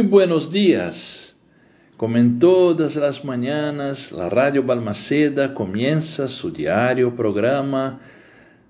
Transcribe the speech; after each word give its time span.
Muy 0.00 0.02
buenos 0.02 0.50
días. 0.50 1.34
Como 1.98 2.16
en 2.16 2.38
todas 2.38 2.96
las 2.96 3.24
mañanas, 3.24 4.12
la 4.12 4.30
Radio 4.30 4.62
Balmaceda 4.62 5.52
comienza 5.52 6.26
su 6.26 6.50
diario 6.50 7.14
programa 7.14 8.00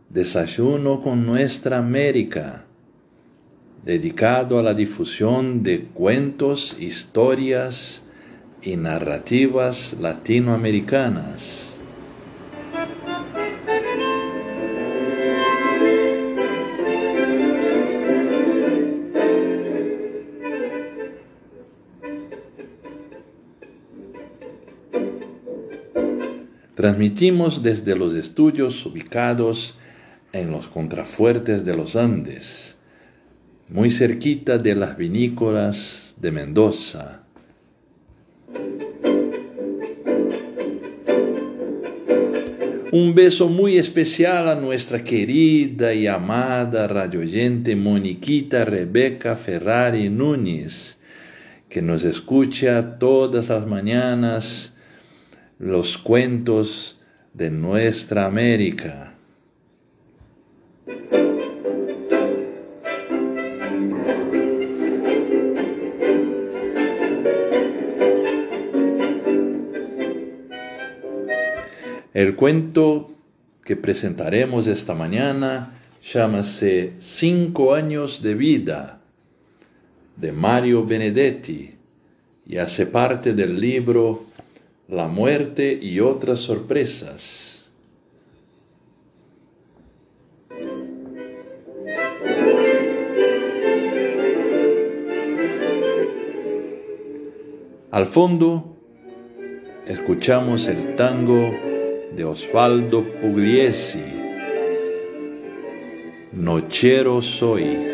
Desayuno 0.09 1.00
con 1.00 1.25
Nuestra 1.25 1.79
América, 1.79 2.64
dedicado 3.85 4.59
a 4.59 4.62
la 4.62 4.75
difusión 4.75 5.62
de 5.62 5.80
cuentos, 5.83 6.77
historias 6.79 8.05
y 8.62 8.77
narrativas 8.77 9.97
latinoamericanas. 10.01 11.70
Transmitimos 26.75 27.62
desde 27.62 27.95
los 27.95 28.15
estudios 28.15 28.87
ubicados 28.87 29.78
en 30.33 30.51
los 30.51 30.67
contrafuertes 30.67 31.67
de 31.67 31.77
los 31.77 31.95
Andes, 31.95 32.80
muy 33.70 33.91
cerquita 33.91 34.59
de 34.59 34.74
las 34.74 34.97
vinícolas 34.97 36.15
de 36.20 36.33
Mendoza. 36.33 37.22
Un 42.92 43.14
beso 43.14 43.48
muy 43.48 43.78
especial 43.78 44.48
a 44.48 44.56
nuestra 44.56 45.05
querida 45.05 45.95
y 45.95 46.08
amada 46.08 46.89
radioyente 46.89 47.77
Moniquita 47.77 48.64
Rebeca 48.64 49.36
Ferrari 49.36 50.08
Núñez, 50.08 50.98
que 51.69 51.80
nos 51.80 52.02
escucha 52.02 52.98
todas 52.98 53.50
las 53.50 53.69
mañanas 53.69 54.77
los 55.61 55.97
cuentos 55.97 57.00
de 57.33 57.50
nuestra 57.50 58.27
América. 58.27 59.14
El 72.12 72.34
cuento 72.34 73.12
que 73.64 73.77
presentaremos 73.77 74.66
esta 74.66 74.94
mañana 74.94 75.75
llámase 76.03 76.94
Cinco 76.98 77.75
años 77.75 78.20
de 78.20 78.34
vida 78.34 79.00
de 80.17 80.33
Mario 80.33 80.84
Benedetti 80.84 81.75
y 82.47 82.56
hace 82.56 82.86
parte 82.86 83.33
del 83.33 83.61
libro 83.61 84.25
la 84.89 85.06
muerte 85.06 85.78
y 85.80 86.00
otras 86.00 86.41
sorpresas. 86.41 87.64
Al 97.92 98.06
fondo, 98.06 98.77
escuchamos 99.86 100.67
el 100.67 100.96
tango 100.96 101.70
de 102.17 102.25
Osvaldo 102.25 103.03
Pugliesi, 103.03 104.03
Nochero 106.33 107.23
soy. 107.23 107.89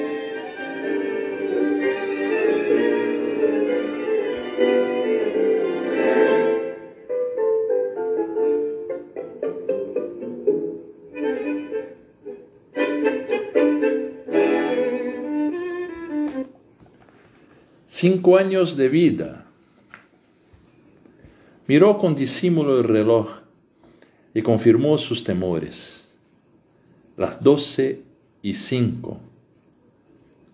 Cinco 17.87 18.37
años 18.37 18.77
de 18.77 18.89
vida. 18.89 19.47
Miró 21.67 21.99
con 21.99 22.15
disimulo 22.15 22.79
el 22.79 22.85
reloj 22.85 23.46
y 24.37 24.43
confirmó 24.43 24.99
sus 24.99 25.25
temores. 25.25 26.11
Las 27.17 27.43
doce 27.43 28.03
y 28.43 28.53
cinco. 28.53 29.19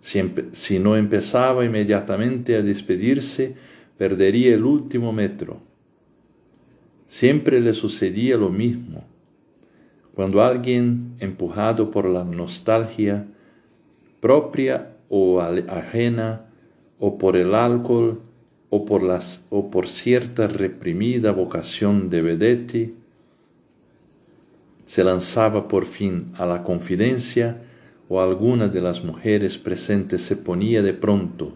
Si, 0.00 0.78
no 0.78 0.97
empezaba 0.97 1.65
inmediatamente 1.65 2.54
a 2.54 2.62
despedirse, 2.62 3.56
perdería 3.98 4.54
el 4.54 4.62
último 4.62 5.12
metro. 5.12 5.59
Siempre 7.09 7.60
le 7.60 7.75
sucedía 7.75 8.37
lo 8.37 8.50
mismo. 8.50 9.03
Cuando 10.14 10.44
alguien, 10.44 11.16
empujado 11.19 11.91
por 11.91 12.09
la 12.09 12.22
nostalgia 12.22 13.26
propia 14.20 14.93
o 15.09 15.41
ajena, 15.41 16.47
o 17.00 17.19
por 17.19 17.37
el 17.37 17.53
alcohol 17.53 18.20
o 18.70 18.84
por, 18.84 19.03
las, 19.03 19.44
o 19.50 19.72
por 19.72 19.88
cierta 19.88 20.47
reprimida 20.47 21.32
vocación 21.32 22.10
de 22.10 22.22
vedette, 22.22 23.01
se 24.92 25.03
lanzaba 25.03 25.69
por 25.69 25.86
fin 25.86 26.34
a 26.36 26.44
la 26.44 26.64
confidencia 26.64 27.56
o 28.10 28.20
alguna 28.20 28.69
de 28.69 28.82
las 28.82 29.03
mujeres 29.03 29.56
presentes 29.56 30.20
se 30.20 30.36
ponía 30.36 30.82
de 30.82 30.92
pronto 30.92 31.54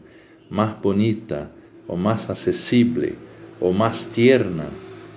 más 0.49 0.81
bonita 0.81 1.51
o 1.87 1.97
más 1.97 2.31
accesible 2.31 3.13
o 3.61 3.73
más 3.75 4.07
tierna 4.07 4.65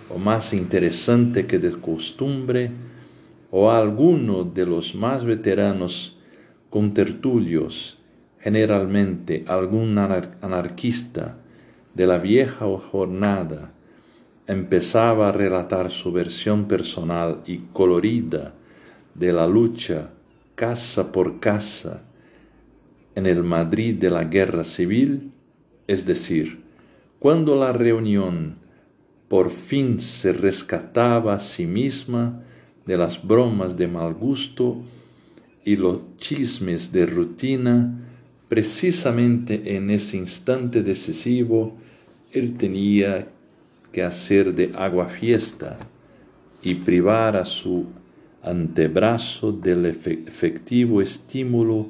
o 0.09 0.17
más 0.17 0.51
interesante 0.53 1.45
que 1.45 1.59
de 1.59 1.71
costumbre, 1.71 2.71
o 3.51 3.71
alguno 3.71 4.43
de 4.43 4.65
los 4.65 4.95
más 4.95 5.23
veteranos 5.23 6.17
contertulios 6.69 7.99
generalmente 8.41 9.45
algún 9.47 9.97
anarquista 9.97 11.37
de 11.93 12.05
la 12.05 12.17
vieja 12.17 12.65
jornada 12.91 13.71
empezaba 14.49 15.29
a 15.29 15.31
relatar 15.31 15.91
su 15.91 16.11
versión 16.11 16.65
personal 16.65 17.41
y 17.45 17.59
colorida 17.71 18.55
de 19.13 19.31
la 19.31 19.45
lucha 19.45 20.09
casa 20.55 21.11
por 21.11 21.39
casa 21.39 22.01
en 23.13 23.27
el 23.27 23.43
Madrid 23.43 23.93
de 23.93 24.09
la 24.09 24.23
guerra 24.23 24.63
civil, 24.63 25.31
es 25.85 26.07
decir, 26.07 26.61
cuando 27.19 27.55
la 27.55 27.73
reunión 27.73 28.55
por 29.27 29.51
fin 29.51 29.99
se 29.99 30.33
rescataba 30.33 31.35
a 31.35 31.39
sí 31.39 31.67
misma 31.67 32.41
de 32.87 32.97
las 32.97 33.23
bromas 33.23 33.77
de 33.77 33.87
mal 33.87 34.15
gusto 34.15 34.77
y 35.63 35.75
los 35.75 36.17
chismes 36.17 36.91
de 36.91 37.05
rutina, 37.05 37.93
precisamente 38.47 39.75
en 39.75 39.91
ese 39.91 40.17
instante 40.17 40.81
decisivo, 40.81 41.77
él 42.31 42.55
tenía 42.57 43.27
que 43.91 44.03
hacer 44.03 44.53
de 44.53 44.71
agua 44.75 45.07
fiesta 45.07 45.77
y 46.61 46.75
privar 46.75 47.35
a 47.35 47.45
su 47.45 47.85
antebrazo 48.43 49.51
del 49.51 49.85
efectivo 49.85 51.01
estímulo 51.01 51.89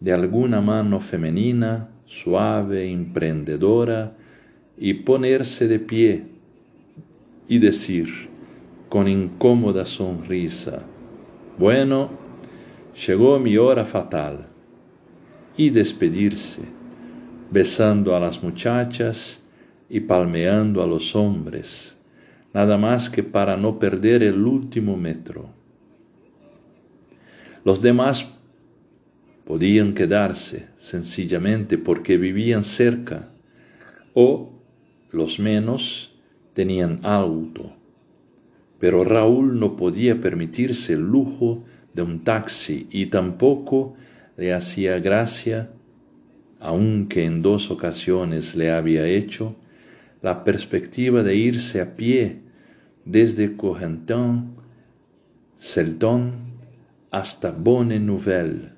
de 0.00 0.12
alguna 0.12 0.60
mano 0.60 1.00
femenina, 1.00 1.88
suave, 2.06 2.90
emprendedora, 2.90 4.12
y 4.78 4.92
ponerse 4.94 5.68
de 5.68 5.78
pie 5.78 6.24
y 7.48 7.58
decir 7.58 8.28
con 8.88 9.08
incómoda 9.08 9.86
sonrisa, 9.86 10.82
bueno, 11.58 12.10
llegó 13.06 13.38
mi 13.38 13.56
hora 13.56 13.84
fatal 13.84 14.46
y 15.56 15.70
despedirse, 15.70 16.62
besando 17.50 18.14
a 18.14 18.20
las 18.20 18.42
muchachas 18.42 19.45
y 19.88 20.00
palmeando 20.00 20.82
a 20.82 20.86
los 20.86 21.14
hombres, 21.14 21.96
nada 22.52 22.76
más 22.76 23.10
que 23.10 23.22
para 23.22 23.56
no 23.56 23.78
perder 23.78 24.22
el 24.22 24.44
último 24.44 24.96
metro. 24.96 25.48
Los 27.64 27.82
demás 27.82 28.26
podían 29.44 29.94
quedarse 29.94 30.68
sencillamente 30.76 31.78
porque 31.78 32.16
vivían 32.16 32.64
cerca 32.64 33.28
o 34.14 34.50
los 35.10 35.38
menos 35.38 36.12
tenían 36.52 37.00
auto. 37.02 37.72
Pero 38.78 39.04
Raúl 39.04 39.58
no 39.58 39.76
podía 39.76 40.20
permitirse 40.20 40.94
el 40.94 41.00
lujo 41.00 41.64
de 41.94 42.02
un 42.02 42.24
taxi 42.24 42.86
y 42.90 43.06
tampoco 43.06 43.94
le 44.36 44.52
hacía 44.52 44.98
gracia 44.98 45.70
aunque 46.60 47.24
en 47.24 47.42
dos 47.42 47.70
ocasiones 47.70 48.54
le 48.54 48.70
había 48.70 49.06
hecho, 49.06 49.56
la 50.26 50.42
perspectiva 50.42 51.22
de 51.22 51.36
irse 51.36 51.80
a 51.80 51.94
pie 51.94 52.40
desde 53.04 53.56
Corentin, 53.56 54.56
Celton 55.56 56.32
hasta 57.12 57.52
Bonne 57.52 58.00
Nouvelle, 58.00 58.72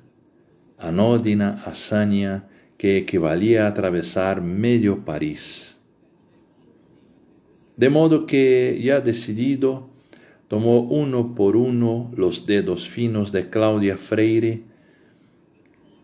anódina 0.77 1.63
hazaña 1.65 2.51
que 2.77 2.99
equivalía 2.99 3.65
a 3.65 3.69
atravesar 3.69 4.43
medio 4.43 5.07
París. 5.07 5.81
De 7.79 7.89
modo 7.89 8.27
que, 8.27 8.79
ya 8.83 9.01
decidido, 9.01 9.89
tomó 10.49 10.81
uno 10.81 11.35
por 11.35 11.57
uno 11.57 12.13
los 12.15 12.45
dedos 12.45 12.91
finos 12.91 13.33
de 13.33 13.49
Claudia 13.49 13.97
Freire, 13.97 14.65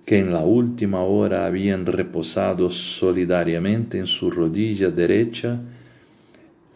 que 0.05 0.19
en 0.19 0.33
la 0.33 0.41
última 0.41 1.03
hora 1.03 1.47
habían 1.47 1.87
reposado 1.87 2.71
solidariamente 2.71 3.99
en 3.99 4.07
su 4.07 4.31
rodilla 4.31 4.91
derecha, 4.91 5.61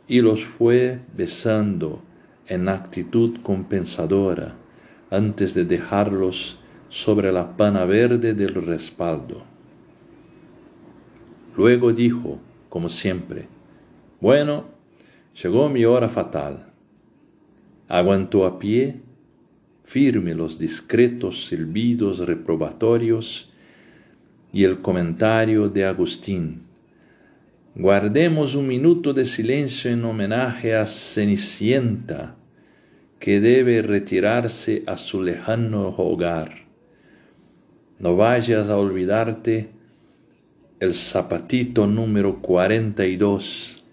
y 0.06 0.22
los 0.22 0.44
fue 0.44 1.00
besando 1.14 2.00
en 2.46 2.68
actitud 2.68 3.38
compensadora 3.42 4.54
antes 5.10 5.52
de 5.52 5.64
dejarlos 5.64 6.58
sobre 6.88 7.30
la 7.30 7.56
pana 7.56 7.84
verde 7.84 8.32
del 8.32 8.54
respaldo. 8.54 9.42
Luego 11.56 11.92
dijo, 11.92 12.38
como 12.68 12.88
siempre, 12.88 13.46
bueno, 14.20 14.64
llegó 15.42 15.68
mi 15.68 15.84
hora 15.84 16.08
fatal. 16.08 16.66
Aguantó 17.88 18.46
a 18.46 18.58
pie, 18.58 19.00
firme 19.88 20.34
los 20.34 20.58
discretos 20.58 21.46
silbidos 21.46 22.18
reprobatorios 22.18 23.50
y 24.52 24.64
el 24.64 24.82
comentario 24.82 25.70
de 25.70 25.86
Agustín. 25.86 26.60
Guardemos 27.74 28.54
un 28.54 28.68
minuto 28.68 29.14
de 29.14 29.24
silencio 29.24 29.90
en 29.90 30.04
homenaje 30.04 30.76
a 30.76 30.84
Cenicienta, 30.84 32.36
que 33.18 33.40
debe 33.40 33.80
retirarse 33.80 34.82
a 34.86 34.98
su 34.98 35.22
lejano 35.22 35.88
hogar. 35.96 36.66
No 37.98 38.14
vayas 38.14 38.68
a 38.68 38.76
olvidarte 38.76 39.70
el 40.80 40.92
zapatito 40.92 41.86
número 41.86 42.42
42. 42.42 43.84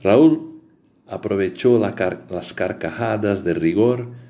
Raúl 0.00 0.62
aprovechó 1.08 1.80
las 1.80 2.52
carcajadas 2.52 3.42
de 3.42 3.54
rigor 3.54 4.27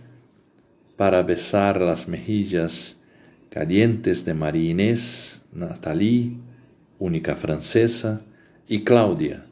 para 0.99 1.23
besar 1.23 1.81
las 1.81 2.09
mejillas 2.09 2.97
calientes 3.51 4.25
de 4.25 4.35
María 4.35 4.73
Inés, 4.73 5.43
Natalie, 5.53 6.33
única 6.99 7.37
francesa, 7.37 8.21
y 8.67 8.83
Claudia, 8.83 9.47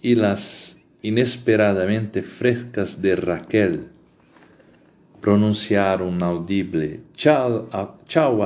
y 0.00 0.14
las 0.14 0.78
inesperadamente 1.02 2.22
frescas 2.22 3.02
de 3.02 3.14
Raquel. 3.16 3.88
Pronunciar 5.20 6.00
un 6.00 6.22
audible 6.22 7.02
chao 7.14 7.68
a, 7.70 7.94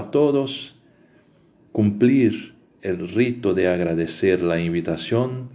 a 0.01 0.11
todos, 0.11 0.75
cumplir 1.71 2.57
el 2.83 3.09
rito 3.09 3.55
de 3.55 3.69
agradecer 3.69 4.43
la 4.43 4.61
invitación, 4.61 5.51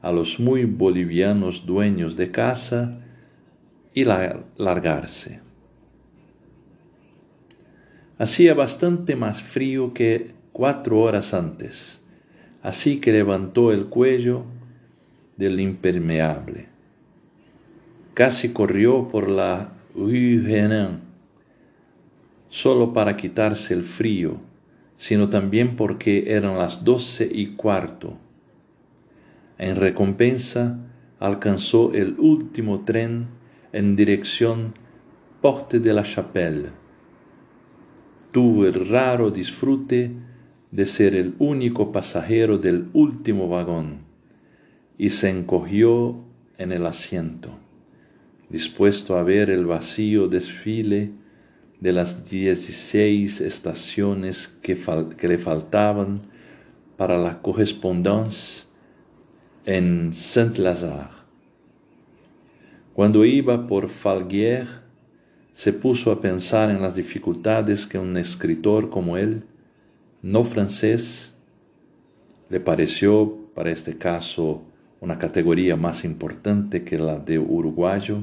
a 0.00 0.12
los 0.12 0.38
muy 0.38 0.64
bolivianos 0.64 1.66
dueños 1.66 2.16
de 2.16 2.30
casa 2.30 3.00
y 3.94 4.04
largarse. 4.04 5.47
Hacía 8.18 8.54
bastante 8.54 9.16
más 9.16 9.42
frío 9.42 9.94
que 9.94 10.32
cuatro 10.52 11.00
horas 11.00 11.34
antes, 11.34 12.00
así 12.62 13.00
que 13.00 13.12
levantó 13.12 13.72
el 13.72 13.86
cuello 13.86 14.44
del 15.36 15.60
impermeable. 15.60 16.66
Casi 18.14 18.50
corrió 18.50 19.08
por 19.08 19.28
la 19.28 19.72
Rue 19.94 20.42
Renan, 20.44 21.00
solo 22.48 22.92
para 22.92 23.16
quitarse 23.16 23.74
el 23.74 23.84
frío, 23.84 24.38
sino 24.96 25.28
también 25.28 25.76
porque 25.76 26.32
eran 26.32 26.58
las 26.58 26.84
doce 26.84 27.28
y 27.30 27.54
cuarto 27.54 28.18
en 29.58 29.74
recompensa, 29.74 30.78
alcanzó 31.18 31.92
el 31.92 32.14
último 32.18 32.84
tren 32.84 33.26
en 33.72 33.96
dirección 33.96 34.72
Porte 35.42 35.80
de 35.80 35.92
la 35.92 36.04
Chapelle. 36.04 36.70
Tuvo 38.32 38.66
el 38.66 38.88
raro 38.88 39.30
disfrute 39.30 40.12
de 40.70 40.86
ser 40.86 41.14
el 41.14 41.34
único 41.38 41.92
pasajero 41.92 42.58
del 42.58 42.88
último 42.92 43.48
vagón 43.48 44.00
y 44.98 45.10
se 45.10 45.30
encogió 45.30 46.24
en 46.58 46.72
el 46.72 46.84
asiento, 46.86 47.50
dispuesto 48.50 49.16
a 49.16 49.22
ver 49.22 49.48
el 49.48 49.64
vacío 49.64 50.28
desfile 50.28 51.12
de 51.80 51.92
las 51.92 52.28
dieciséis 52.28 53.40
estaciones 53.40 54.48
que, 54.60 54.76
le 55.22 55.38
faltaban 55.38 56.20
para 56.96 57.16
la 57.16 57.40
correspondencia 57.40 58.66
en 59.64 60.12
Saint-Lazare. 60.12 61.16
Cuando 62.94 63.24
iba 63.24 63.68
por 63.68 63.88
Falguier, 63.88 64.66
se 65.58 65.72
puso 65.72 66.12
a 66.12 66.20
pensar 66.20 66.70
en 66.70 66.80
las 66.80 66.94
dificultades 66.94 67.84
que 67.84 67.98
un 67.98 68.16
escritor 68.16 68.90
como 68.90 69.16
él, 69.16 69.42
no 70.22 70.44
francés, 70.44 71.34
le 72.48 72.60
pareció 72.60 73.36
para 73.56 73.72
este 73.72 73.98
caso 73.98 74.62
una 75.00 75.18
categoría 75.18 75.74
más 75.74 76.04
importante 76.04 76.84
que 76.84 76.96
la 76.96 77.18
de 77.18 77.40
uruguayo, 77.40 78.18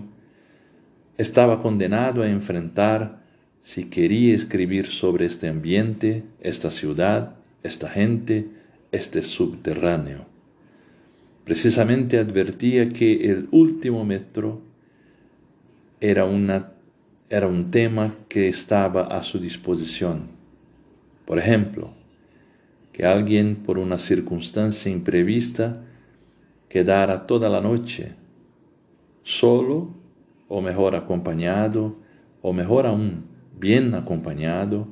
estaba 1.18 1.62
condenado 1.62 2.24
a 2.24 2.30
enfrentar 2.30 3.22
si 3.60 3.84
quería 3.84 4.34
escribir 4.34 4.88
sobre 4.88 5.26
este 5.26 5.50
ambiente, 5.50 6.24
esta 6.40 6.72
ciudad, 6.72 7.36
esta 7.64 7.90
gente, 7.90 8.48
este 8.94 9.22
subterráneo. 9.24 10.26
Precisamente 11.44 12.18
advertía 12.18 12.94
que 12.94 13.30
el 13.30 13.50
último 13.52 14.06
metro 14.06 14.62
era, 16.00 16.24
una, 16.24 16.75
era 17.36 17.48
un 17.48 17.70
tema 17.70 18.16
que 18.30 18.48
estaba 18.48 19.08
a 19.08 19.22
su 19.22 19.40
disposición. 19.40 20.22
Por 21.26 21.38
ejemplo, 21.38 21.90
que 22.94 23.06
alguien 23.06 23.58
por 23.58 23.78
una 23.78 24.00
circunstancia 24.00 24.90
imprevista 24.90 25.82
quedara 26.70 27.26
toda 27.26 27.50
la 27.50 27.60
noche 27.60 28.14
solo 29.22 29.90
o 30.48 30.62
mejor 30.62 30.96
acompañado 30.96 31.98
o 32.42 32.54
mejor 32.54 32.86
aún 32.86 33.26
bien 33.60 33.96
acompañado, 33.96 34.88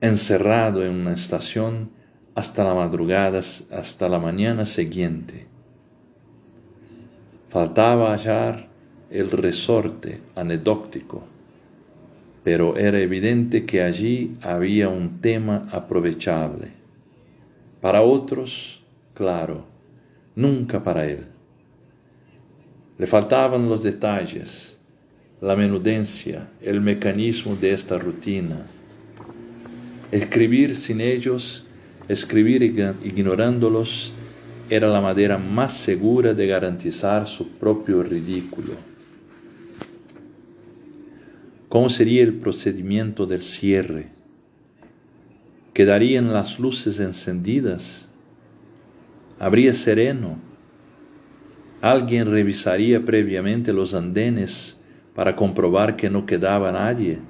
encerrado 0.00 0.84
en 0.84 0.90
una 0.90 1.12
estación 1.12 1.90
hasta 2.34 2.64
la 2.64 2.74
madrugada, 2.74 3.38
hasta 3.70 4.08
la 4.08 4.18
mañana 4.18 4.66
siguiente. 4.66 5.46
Faltaba 7.48 8.10
hallar 8.10 8.71
el 9.12 9.30
resorte 9.30 10.20
anecdótico, 10.34 11.22
pero 12.42 12.76
era 12.76 12.98
evidente 13.00 13.64
que 13.64 13.82
allí 13.82 14.36
había 14.42 14.88
un 14.88 15.20
tema 15.20 15.68
aprovechable. 15.70 16.68
Para 17.80 18.02
otros, 18.02 18.82
claro, 19.14 19.64
nunca 20.34 20.82
para 20.82 21.06
él. 21.06 21.26
Le 22.98 23.06
faltaban 23.06 23.68
los 23.68 23.82
detalles, 23.82 24.78
la 25.40 25.56
menudencia, 25.56 26.48
el 26.60 26.80
mecanismo 26.80 27.56
de 27.56 27.72
esta 27.72 27.98
rutina. 27.98 28.56
Escribir 30.10 30.74
sin 30.76 31.00
ellos 31.00 31.66
Escribir 32.08 32.62
ignorándolos 32.62 34.12
era 34.68 34.88
la 34.88 35.00
manera 35.00 35.38
más 35.38 35.76
segura 35.76 36.34
de 36.34 36.46
garantizar 36.46 37.28
su 37.28 37.48
propio 37.48 38.02
ridículo. 38.02 38.91
¿Cómo 41.72 41.88
sería 41.88 42.22
el 42.22 42.34
procedimiento 42.34 43.24
del 43.24 43.42
cierre? 43.42 44.10
¿Quedarían 45.72 46.30
las 46.30 46.58
luces 46.58 47.00
encendidas? 47.00 48.08
¿Habría 49.38 49.72
sereno? 49.72 50.36
¿Alguien 51.80 52.30
revisaría 52.30 53.02
previamente 53.06 53.72
los 53.72 53.94
andenes 53.94 54.76
para 55.14 55.34
comprobar 55.34 55.96
que 55.96 56.10
no 56.10 56.26
quedaba 56.26 56.72
nadie? 56.72 57.20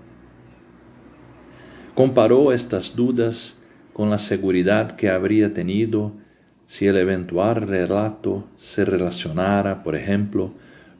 Comparó 1.95 2.53
estas 2.53 2.97
dudas 2.97 3.59
con 3.93 4.11
la 4.11 4.19
seguridad 4.19 4.97
que 4.97 5.09
habría 5.09 5.55
tenido 5.55 6.15
si 6.67 6.89
el 6.89 6.97
eventual 6.97 7.63
relato 7.63 8.49
se 8.57 8.85
relacionara, 8.85 9.85
por 9.85 9.95
ejemplo, 9.95 10.51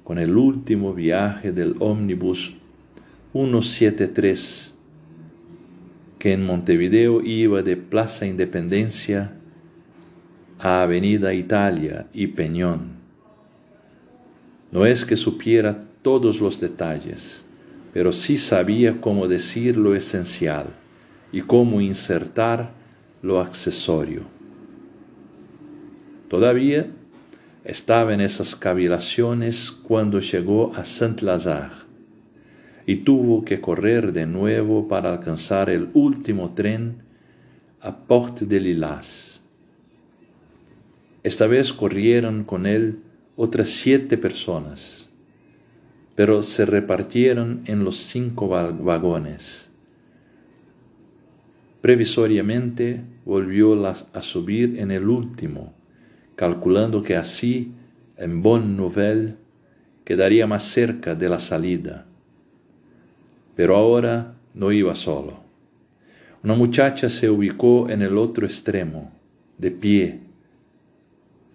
con 0.05 0.21
el 0.21 0.37
último 0.37 0.95
viaje 0.95 1.51
del 1.51 1.75
ómnibus 1.81 2.62
173, 3.33 4.75
que 6.19 6.35
en 6.35 6.45
Montevideo 6.45 7.23
iba 7.23 7.63
de 7.63 7.79
Plaza 7.79 8.27
Independencia 8.27 9.33
a 10.59 10.83
Avenida 10.83 11.33
Italia 11.33 12.07
y 12.13 12.27
Peñón. 12.27 12.91
No 14.71 14.85
es 14.85 15.07
que 15.07 15.17
supiera 15.17 15.83
todos 16.03 16.41
los 16.41 16.61
detalles, 16.61 17.45
pero 17.95 18.13
sí 18.13 18.37
sabía 18.37 19.01
cómo 19.01 19.27
decir 19.29 19.79
lo 19.79 19.95
esencial 19.95 20.67
y 21.33 21.41
cómo 21.41 21.81
insertar 21.81 22.71
lo 23.23 23.41
accesorio. 23.41 24.25
Todavía 26.29 26.87
estaba 27.65 28.13
en 28.13 28.21
esas 28.21 28.55
cavilaciones 28.55 29.71
cuando 29.71 30.21
llegó 30.21 30.75
a 30.77 30.85
Saint-Lazare 30.85 31.92
y 32.87 32.97
tuvo 32.97 33.45
que 33.45 33.61
correr 33.61 34.13
de 34.13 34.27
nuevo 34.27 34.89
para 34.89 35.13
alcanzar 35.13 35.71
el 35.71 35.89
último 35.95 36.53
tren 36.53 36.97
a 37.81 37.97
Porte 37.97 38.47
de 38.47 38.61
Lilas. 38.61 39.41
Esta 41.23 41.47
vez 41.47 41.73
corrieron 41.73 42.45
con 42.45 42.67
él 42.67 42.99
otras 43.37 43.71
siete 43.71 44.19
personas, 44.19 45.09
pero 46.15 46.43
se 46.43 46.67
repartieron 46.67 47.63
en 47.67 47.85
los 47.85 47.97
cinco 47.97 48.49
vagones. 48.49 49.69
Previsoriamente 51.81 53.01
volvió 53.25 53.87
a 53.87 54.23
subir 54.23 54.79
en 54.79 54.91
el 54.91 55.09
último, 55.09 55.75
calculando 56.37 57.03
que 57.03 57.17
así, 57.17 57.73
en 58.17 58.43
Bonne 58.43 58.77
Nouvelle, 58.77 59.35
quedaría 60.05 60.47
más 60.47 60.65
cerca 60.65 61.15
de 61.15 61.29
la 61.29 61.41
salida. 61.41 62.07
Pero 63.55 63.77
ahora 63.77 64.35
no 64.55 64.73
iba 64.73 64.95
solo. 64.95 65.41
Una 66.43 66.55
muchacha 66.55 67.09
se 67.09 67.31
ubicó 67.31 67.89
en 67.89 68.03
el 68.03 68.19
otro 68.19 68.47
extremo, 68.47 69.13
de 69.59 69.71
pie, 69.71 70.19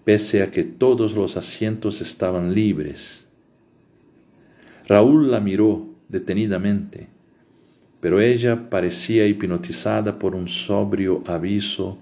pese 0.05 0.41
a 0.41 0.51
que 0.51 0.63
todos 0.63 1.13
los 1.13 1.35
asientos 1.35 1.99
estaban 1.99 2.53
libres. 2.53 3.25
Raúl 4.85 5.29
la 5.29 5.41
miró 5.41 5.85
detenidamente, 6.07 7.07
pero 7.99 8.21
ella 8.21 8.69
parecía 8.69 9.27
hipnotizada 9.27 10.17
por 10.17 10.35
un 10.35 10.47
sobrio 10.47 11.21
aviso 11.27 11.97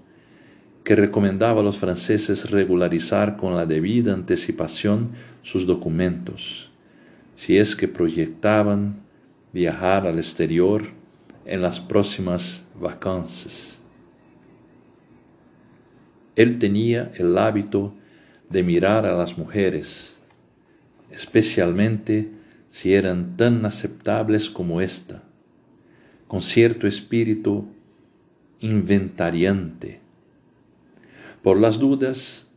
que 0.84 0.94
recomendaba 0.94 1.62
a 1.62 1.64
los 1.64 1.78
franceses 1.78 2.48
regularizar 2.48 3.36
con 3.36 3.56
la 3.56 3.66
debida 3.66 4.12
anticipación 4.12 5.08
sus 5.42 5.66
documentos, 5.66 6.70
si 7.34 7.58
es 7.58 7.74
que 7.74 7.88
proyectaban 7.88 9.05
viajar 9.52 10.06
al 10.06 10.18
exterior 10.18 10.88
en 11.44 11.62
las 11.62 11.80
próximas 11.80 12.64
vacances. 12.80 13.78
Él 16.34 16.58
tenía 16.58 17.12
el 17.14 17.38
hábito 17.38 17.94
de 18.50 18.62
mirar 18.62 19.06
a 19.06 19.16
las 19.16 19.38
mujeres, 19.38 20.18
especialmente 21.10 22.28
si 22.70 22.94
eran 22.94 23.36
tan 23.36 23.64
aceptables 23.64 24.50
como 24.50 24.80
ésta, 24.80 25.22
con 26.28 26.42
cierto 26.42 26.86
espíritu 26.86 27.66
inventariante. 28.60 30.00
Por 31.42 31.58
las 31.58 31.78
dudas, 31.78 32.48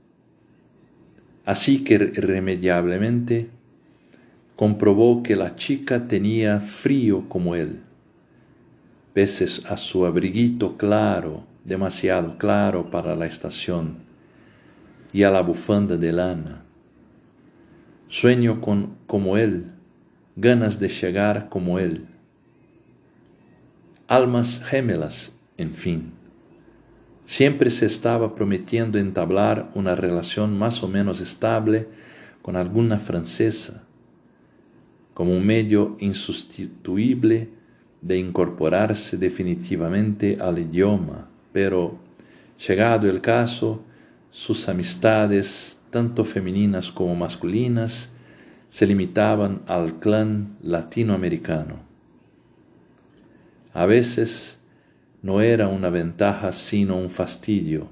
así 1.46 1.84
que 1.84 1.93
irremediablemente 1.93 3.50
comprobó 4.60 5.24
que 5.24 5.38
la 5.38 5.56
chica 5.56 6.10
tenía 6.10 6.60
frío 6.60 7.30
como 7.30 7.56
él, 7.56 7.80
pese 9.13 9.46
a 9.70 9.78
su 9.78 10.06
abriguito 10.06 10.75
claro, 10.75 11.46
demasiado 11.63 12.38
claro 12.38 12.89
para 12.89 13.16
la 13.16 13.25
estación, 13.25 14.00
y 15.13 15.24
a 15.24 15.32
la 15.32 15.39
bufanda 15.39 15.96
de 15.96 16.12
lana. 16.12 16.62
Sueño 18.10 18.60
con, 18.60 18.98
como 19.08 19.38
él, 19.38 19.72
ganas 20.36 20.78
de 20.78 20.89
llegar 20.89 21.48
como 21.48 21.80
él. 21.80 22.06
Almas 24.10 24.62
gemelas, 24.62 25.38
en 25.58 25.74
fin. 25.74 26.12
Siempre 27.24 27.70
se 27.70 27.86
estaba 27.86 28.36
prometiendo 28.36 29.00
entablar 29.00 29.72
una 29.74 29.96
relación 29.96 30.58
más 30.58 30.84
o 30.84 30.89
menos 30.89 31.22
estable 31.22 31.88
con 32.42 32.58
alguna 32.58 33.00
francesa, 33.00 33.86
como 35.20 35.34
un 35.34 35.46
medio 35.46 35.98
insustituible 36.00 37.50
de 38.02 38.18
incorporarse 38.18 39.18
definitivamente 39.18 40.38
al 40.40 40.60
idioma, 40.60 41.28
pero, 41.52 41.98
llegado 42.66 43.10
el 43.10 43.20
caso, 43.20 43.84
sus 44.32 44.70
amistades, 44.70 45.78
tanto 45.90 46.24
femeninas 46.24 46.90
como 46.90 47.18
masculinas, 47.18 48.12
se 48.70 48.88
limitaban 48.88 49.60
al 49.68 50.00
clan 50.00 50.56
latinoamericano. 50.64 51.82
A 53.74 53.86
veces 53.86 54.60
no 55.22 55.42
era 55.42 55.68
una 55.68 55.90
ventaja 55.90 56.54
sino 56.54 56.96
un 56.96 57.10
fastidio, 57.10 57.90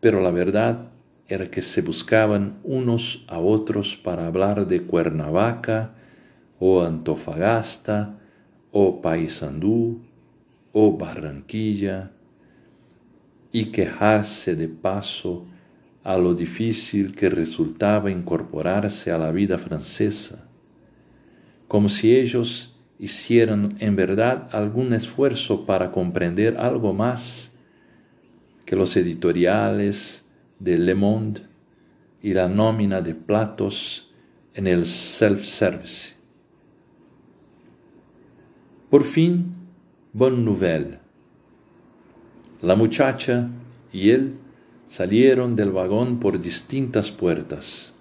pero 0.00 0.20
la 0.20 0.32
verdad 0.32 0.88
era 1.28 1.48
que 1.48 1.62
se 1.62 1.80
buscaban 1.80 2.58
unos 2.64 3.24
a 3.28 3.38
otros 3.38 3.94
para 3.94 4.26
hablar 4.26 4.66
de 4.66 4.82
Cuernavaca, 4.82 5.92
o 6.66 6.80
Antofagasta, 6.80 8.16
o 8.72 9.02
Paysandú, 9.02 10.00
o 10.72 10.96
Barranquilla, 10.96 12.10
y 13.52 13.66
quejarse 13.66 14.56
de 14.56 14.68
paso 14.68 15.44
a 16.02 16.16
lo 16.16 16.34
difícil 16.34 17.14
que 17.14 17.28
resultaba 17.28 18.10
incorporarse 18.10 19.10
a 19.10 19.18
la 19.18 19.30
vida 19.30 19.58
francesa, 19.58 20.48
como 21.68 21.90
si 21.90 22.16
ellos 22.16 22.78
hicieran 22.98 23.76
en 23.78 23.94
verdad 23.94 24.48
algún 24.50 24.94
esfuerzo 24.94 25.66
para 25.66 25.92
comprender 25.92 26.56
algo 26.56 26.94
más 26.94 27.52
que 28.64 28.74
los 28.74 28.96
editoriales 28.96 30.24
de 30.58 30.78
Le 30.78 30.94
Monde 30.94 31.42
y 32.22 32.32
la 32.32 32.48
nómina 32.48 33.02
de 33.02 33.14
platos 33.14 34.14
en 34.54 34.66
el 34.66 34.86
self-service. 34.86 36.13
Por 38.90 39.04
fin, 39.04 39.54
Bonne 40.12 40.44
Nouvelle. 40.44 40.98
La 42.62 42.76
muchacha 42.76 43.48
y 43.92 44.10
él 44.10 44.34
salieron 44.86 45.56
del 45.56 45.70
vagón 45.70 46.20
por 46.20 46.40
distintas 46.40 47.10
puertas. 47.10 47.92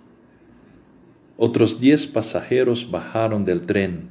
Otros 1.38 1.80
diez 1.80 2.06
pasajeros 2.06 2.92
bajaron 2.92 3.46
del 3.46 3.66
tren, 3.66 4.10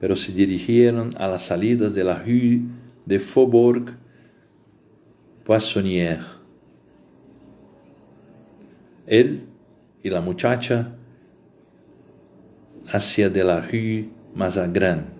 pero 0.00 0.16
se 0.16 0.32
dirigieron 0.32 1.14
a 1.16 1.28
la 1.28 1.38
salida 1.38 1.88
de 1.88 2.02
la 2.04 2.18
rue 2.18 2.62
de 3.06 3.20
Faubourg 3.20 3.96
Poissonnière. 5.44 6.24
Él 9.06 9.42
y 10.02 10.10
la 10.10 10.20
muchacha 10.20 10.96
hacia 12.88 13.30
de 13.30 13.44
la 13.44 13.60
rue 13.60 14.08
Mazagran. 14.34 15.19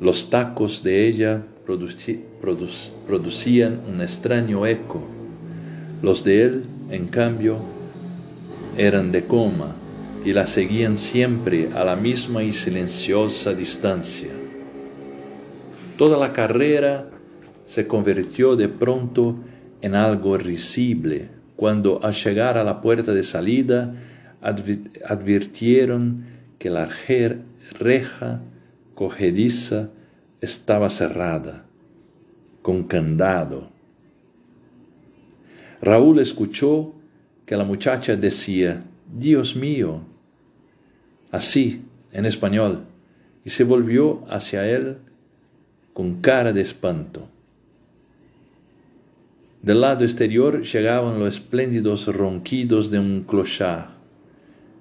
Los 0.00 0.30
tacos 0.30 0.82
de 0.82 1.06
ella 1.06 1.42
producían 1.64 3.80
un 3.88 4.00
extraño 4.02 4.66
eco. 4.66 5.02
Los 6.02 6.22
de 6.22 6.42
él, 6.42 6.64
en 6.90 7.06
cambio, 7.06 7.58
eran 8.76 9.10
de 9.10 9.24
coma 9.24 9.74
y 10.24 10.32
la 10.32 10.46
seguían 10.46 10.98
siempre 10.98 11.70
a 11.74 11.84
la 11.84 11.96
misma 11.96 12.42
y 12.42 12.52
silenciosa 12.52 13.54
distancia. 13.54 14.30
Toda 15.96 16.18
la 16.18 16.34
carrera 16.34 17.08
se 17.64 17.86
convirtió 17.86 18.54
de 18.54 18.68
pronto 18.68 19.36
en 19.80 19.94
algo 19.94 20.36
risible 20.36 21.28
cuando 21.56 22.04
al 22.04 22.12
llegar 22.12 22.58
a 22.58 22.64
la 22.64 22.82
puerta 22.82 23.14
de 23.14 23.22
salida 23.22 23.94
advirtieron 24.42 26.26
que 26.58 26.68
la 26.68 26.90
reja 27.78 28.42
estaba 30.40 30.88
cerrada, 30.90 31.66
con 32.62 32.84
candado. 32.84 33.68
Raúl 35.82 36.18
escuchó 36.20 36.94
que 37.44 37.56
la 37.56 37.64
muchacha 37.64 38.16
decía, 38.16 38.82
Dios 39.12 39.54
mío, 39.54 40.00
así, 41.30 41.82
en 42.12 42.24
español, 42.24 42.84
y 43.44 43.50
se 43.50 43.64
volvió 43.64 44.24
hacia 44.28 44.66
él 44.66 44.96
con 45.92 46.20
cara 46.20 46.52
de 46.52 46.62
espanto. 46.62 47.28
Del 49.62 49.80
lado 49.80 50.04
exterior 50.04 50.62
llegaban 50.62 51.18
los 51.18 51.34
espléndidos 51.34 52.06
ronquidos 52.06 52.90
de 52.90 52.98
un 52.98 53.22
clochard, 53.22 53.90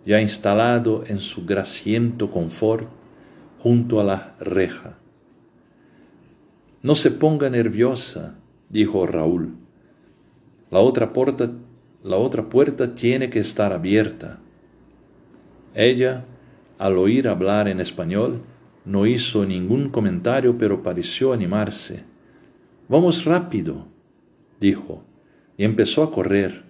ya 0.06 0.22
instalado 0.22 1.04
en 1.08 1.20
su 1.20 1.46
grasiento 1.46 2.32
confort 2.32 2.95
junto 3.66 4.00
a 4.00 4.04
la 4.04 4.36
reja. 4.40 4.94
No 6.84 6.96
se 6.96 7.10
ponga 7.10 7.50
nerviosa, 7.50 8.36
dijo 8.70 9.08
Raúl. 9.08 9.56
La 10.70 10.82
otra 10.82 11.14
puerta, 11.14 11.50
la 12.04 12.18
otra 12.18 12.44
puerta 12.48 12.94
tiene 12.94 13.32
que 13.32 13.40
estar 13.40 13.74
abierta. 13.74 14.38
Ella, 15.74 16.26
al 16.78 16.96
oír 16.96 17.28
hablar 17.28 17.68
en 17.68 17.80
español, 17.80 18.42
no 18.86 19.08
hizo 19.08 19.48
ningún 19.48 19.90
comentario, 19.90 20.60
pero 20.60 20.84
pareció 20.84 21.34
animarse. 21.34 22.04
Vamos 22.88 23.26
rápido, 23.26 23.88
dijo, 24.62 25.02
y 25.58 25.64
empezó 25.64 26.04
a 26.04 26.12
correr, 26.12 26.62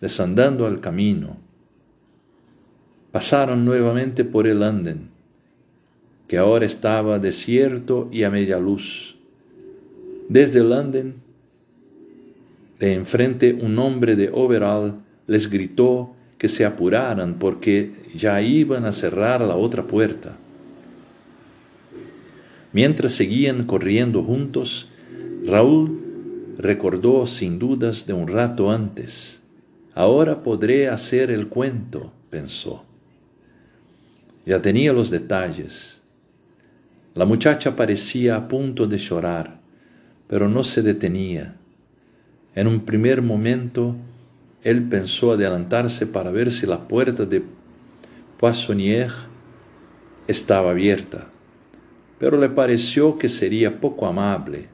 desandando 0.00 0.66
al 0.66 0.80
camino. 0.80 1.36
Pasaron 3.12 3.66
nuevamente 3.66 4.24
por 4.24 4.46
el 4.46 4.62
anden, 4.62 5.17
que 6.28 6.38
ahora 6.38 6.66
estaba 6.66 7.18
desierto 7.18 8.08
y 8.12 8.22
a 8.22 8.30
media 8.30 8.58
luz. 8.58 9.16
Desde 10.28 10.60
el 10.60 10.72
anden, 10.72 11.14
de 12.78 12.94
enfrente 12.94 13.58
un 13.60 13.78
hombre 13.78 14.14
de 14.14 14.30
overall 14.32 15.00
les 15.26 15.50
gritó 15.50 16.14
que 16.36 16.48
se 16.48 16.64
apuraran 16.64 17.38
porque 17.38 17.92
ya 18.14 18.40
iban 18.40 18.84
a 18.84 18.92
cerrar 18.92 19.40
la 19.40 19.56
otra 19.56 19.86
puerta. 19.86 20.36
Mientras 22.72 23.12
seguían 23.12 23.64
corriendo 23.64 24.22
juntos, 24.22 24.90
Raúl 25.44 26.00
recordó 26.58 27.26
sin 27.26 27.58
dudas 27.58 28.06
de 28.06 28.12
un 28.12 28.28
rato 28.28 28.70
antes. 28.70 29.40
Ahora 29.94 30.42
podré 30.42 30.88
hacer 30.88 31.30
el 31.30 31.48
cuento, 31.48 32.12
pensó. 32.30 32.84
Ya 34.46 34.62
tenía 34.62 34.92
los 34.92 35.10
detalles. 35.10 35.97
La 37.14 37.24
muchacha 37.24 37.76
parecía 37.76 38.36
a 38.36 38.48
punto 38.48 38.86
de 38.86 38.98
llorar, 38.98 39.58
pero 40.28 40.48
no 40.48 40.64
se 40.64 40.82
detenía. 40.82 41.56
En 42.54 42.66
un 42.66 42.80
primer 42.80 43.22
momento, 43.22 43.96
él 44.62 44.82
pensó 44.84 45.32
adelantarse 45.32 46.06
para 46.06 46.30
ver 46.30 46.50
si 46.50 46.66
la 46.66 46.86
puerta 46.86 47.24
de 47.24 47.42
Poissonnière 48.38 49.14
estaba 50.26 50.70
abierta 50.70 51.28
pero 52.18 52.36
le 52.36 52.48
pareció 52.48 53.16
que 53.18 53.28
sería 53.28 53.80
poco 53.80 54.06
amable 54.06 54.66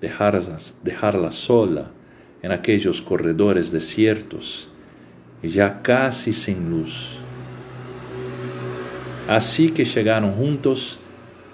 dejarla, 0.00 1.32
sola 1.32 1.90
en 2.42 2.52
aquellos 2.52 3.00
corredores 3.00 3.72
desiertos 3.72 4.68
y 5.42 5.48
ya 5.48 5.80
casi 5.82 6.32
sin 6.32 6.70
luz. 6.70 7.16
Así 9.26 9.70
que 9.70 9.84
llegaron 9.86 10.32
juntos, 10.32 10.98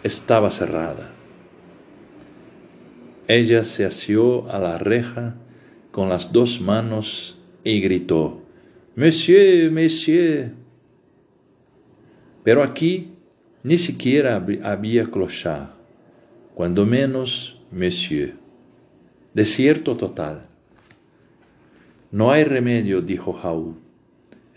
estaba 0.02 0.50
cerrada. 0.50 1.10
Ella 3.28 3.64
se 3.64 3.84
asió 3.84 4.50
a 4.50 4.58
la 4.58 4.78
reja 4.78 5.36
con 5.92 6.08
las 6.08 6.32
dos 6.32 6.60
manos 6.60 7.38
y 7.64 7.80
gritó, 7.80 8.40
Monsieur, 8.96 9.70
Monsieur. 9.70 10.52
Pero 12.42 12.62
aquí 12.62 13.12
ni 13.62 13.78
siquiera 13.78 14.44
había 14.62 15.10
clochard, 15.10 15.68
cuando 16.54 16.86
menos 16.86 17.60
monsieur. 17.70 18.34
Desierto 19.34 19.96
total. 19.96 20.46
No 22.10 22.32
hay 22.32 22.44
remedio, 22.44 23.02
dijo 23.02 23.32
Jaúl. 23.32 23.76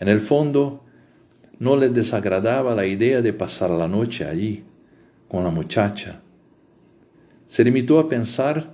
En 0.00 0.08
el 0.08 0.20
fondo, 0.20 0.82
no 1.58 1.76
le 1.76 1.90
desagradaba 1.90 2.74
la 2.74 2.86
idea 2.86 3.22
de 3.22 3.32
pasar 3.32 3.70
la 3.70 3.86
noche 3.86 4.24
allí, 4.24 4.64
con 5.34 5.42
la 5.42 5.50
muchacha. 5.50 6.20
Se 7.48 7.64
limitó 7.64 7.98
a 7.98 8.08
pensar, 8.08 8.72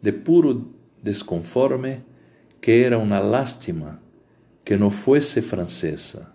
de 0.00 0.14
puro 0.14 0.64
desconforme, 1.02 2.00
que 2.62 2.86
era 2.86 2.96
una 2.96 3.20
lástima 3.20 4.00
que 4.64 4.78
no 4.78 4.90
fuese 4.90 5.42
francesa 5.42 6.32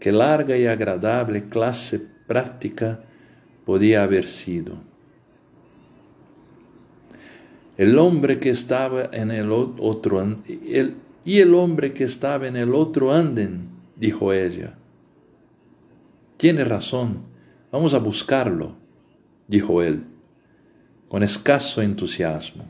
qué 0.00 0.10
larga 0.10 0.56
y 0.56 0.66
agradable 0.66 1.50
clase 1.50 2.00
práctica 2.26 3.00
podía 3.66 4.02
haber 4.02 4.26
sido. 4.26 4.74
El 7.76 7.98
hombre 7.98 8.38
que 8.38 8.48
estaba 8.48 9.10
en 9.12 9.30
el 9.30 9.52
otro 9.52 10.22
el, 10.66 10.94
y 11.26 11.40
el 11.40 11.54
hombre 11.54 11.92
que 11.92 12.04
estaba 12.04 12.46
en 12.46 12.56
el 12.56 12.74
otro 12.74 13.12
anden, 13.12 13.68
dijo 13.96 14.32
ella. 14.32 14.74
Tiene 16.38 16.64
razón, 16.64 17.33
vamos 17.74 17.92
a 17.92 17.98
buscarlo, 17.98 18.76
dijo 19.48 19.82
él, 19.82 20.04
con 21.08 21.24
escaso 21.24 21.82
entusiasmo. 21.82 22.64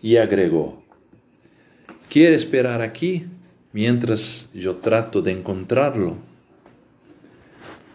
Y 0.00 0.16
agregó, 0.16 0.82
¿quiere 2.08 2.34
esperar 2.34 2.80
aquí? 2.80 3.26
mientras 3.74 4.48
yo 4.54 4.76
trato 4.76 5.20
de 5.20 5.32
encontrarlo. 5.32 6.16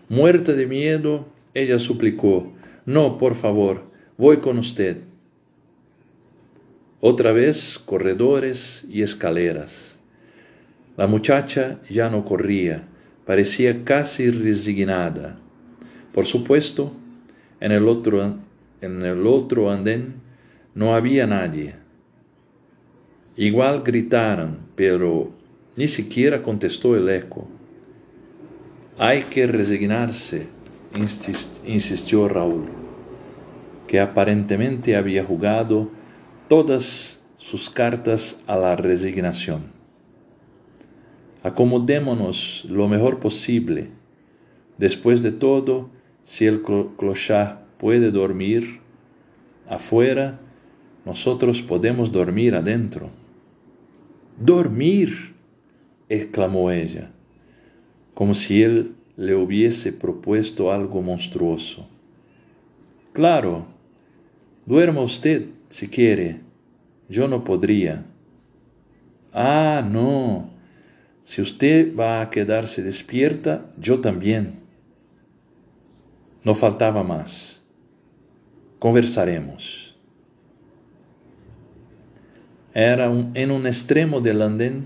Muerta 0.09 0.51
de 0.51 0.67
miedo, 0.67 1.25
ella 1.53 1.79
suplicó, 1.79 2.53
no, 2.85 3.17
por 3.17 3.33
favor, 3.33 3.83
voy 4.17 4.37
con 4.37 4.59
usted. 4.59 4.97
Otra 6.99 7.31
vez 7.31 7.79
corredores 7.79 8.85
y 8.91 9.03
escaleras. 9.03 9.95
La 10.97 11.07
muchacha 11.07 11.79
ya 11.89 12.09
no 12.09 12.25
corría, 12.25 12.88
parecía 13.29 13.83
casi 13.83 14.31
resignada. 14.31 15.37
Por 16.11 16.25
supuesto, 16.25 16.91
en 17.59 17.71
el 17.71 17.87
otro, 17.87 18.37
en 18.81 19.05
el 19.05 19.27
otro 19.27 19.69
andén 19.69 20.15
no 20.73 20.95
había 20.95 21.27
nadie. 21.27 21.75
Igual 23.37 23.83
gritaron, 23.83 24.57
pero 24.75 25.29
ni 25.75 25.87
siquiera 25.87 26.41
contestó 26.41 26.97
el 26.97 27.07
eco. 27.07 27.47
Hay 28.97 29.21
que 29.25 29.45
resignarse, 29.45 30.47
insistió 31.67 32.27
Raúl, 32.27 32.65
que 33.85 33.99
aparentemente 33.99 34.95
había 34.95 35.23
jugado 35.23 35.91
todas 36.47 37.19
sus 37.37 37.69
cartas 37.69 38.41
a 38.47 38.57
la 38.57 38.75
resignación. 38.75 39.78
Acomodémonos 41.43 42.65
lo 42.69 42.87
mejor 42.87 43.19
posible. 43.19 43.89
Después 44.77 45.23
de 45.23 45.31
todo, 45.31 45.89
si 46.23 46.45
el 46.45 46.61
clochard 46.61 47.59
puede 47.77 48.11
dormir 48.11 48.79
afuera, 49.67 50.39
nosotros 51.05 51.61
podemos 51.61 52.11
dormir 52.11 52.55
adentro. 52.55 53.09
Dormir 54.37 55.33
exclamó 56.09 56.71
ella, 56.71 57.11
como 58.13 58.33
si 58.33 58.63
él 58.63 58.95
le 59.15 59.35
hubiese 59.35 59.93
propuesto 59.93 60.71
algo 60.71 61.01
monstruoso. 61.01 61.87
Claro, 63.13 63.65
duerma 64.65 65.01
usted 65.01 65.47
si 65.69 65.87
quiere, 65.87 66.41
yo 67.09 67.27
no 67.27 67.43
podría. 67.43 68.05
Ah, 69.33 69.85
no, 69.89 70.49
si 71.23 71.41
usted 71.41 71.95
va 71.95 72.21
a 72.21 72.29
quedarse 72.29 72.81
despierta, 72.81 73.69
yo 73.77 73.99
también. 73.99 74.59
No 76.43 76.55
faltaba 76.55 77.03
más. 77.03 77.61
Conversaremos. 78.79 79.95
Era 82.73 83.11
en 83.33 83.51
un 83.51 83.67
extremo 83.67 84.21
del 84.21 84.41
andén 84.41 84.85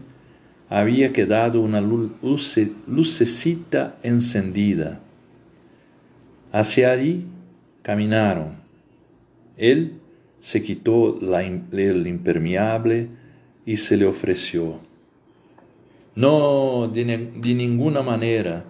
había 0.70 1.14
quedado 1.14 1.62
una 1.62 1.80
lucecita 1.82 3.98
encendida. 4.02 5.00
Hacia 6.52 6.92
allí 6.92 7.28
caminaron. 7.84 8.56
Él 9.56 10.00
se 10.40 10.64
quitó 10.64 11.20
el 11.22 12.08
impermeable 12.08 13.10
y 13.66 13.78
se 13.78 13.96
le 13.98 14.06
ofreció. 14.06 14.80
No, 16.16 16.88
de, 16.88 17.04
de 17.04 17.54
ninguna 17.54 18.02
manera. 18.04 18.64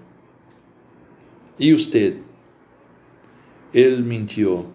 ¿Y 1.57 1.73
usted? 1.73 2.15
Él 3.73 4.03
mintió. 4.03 4.67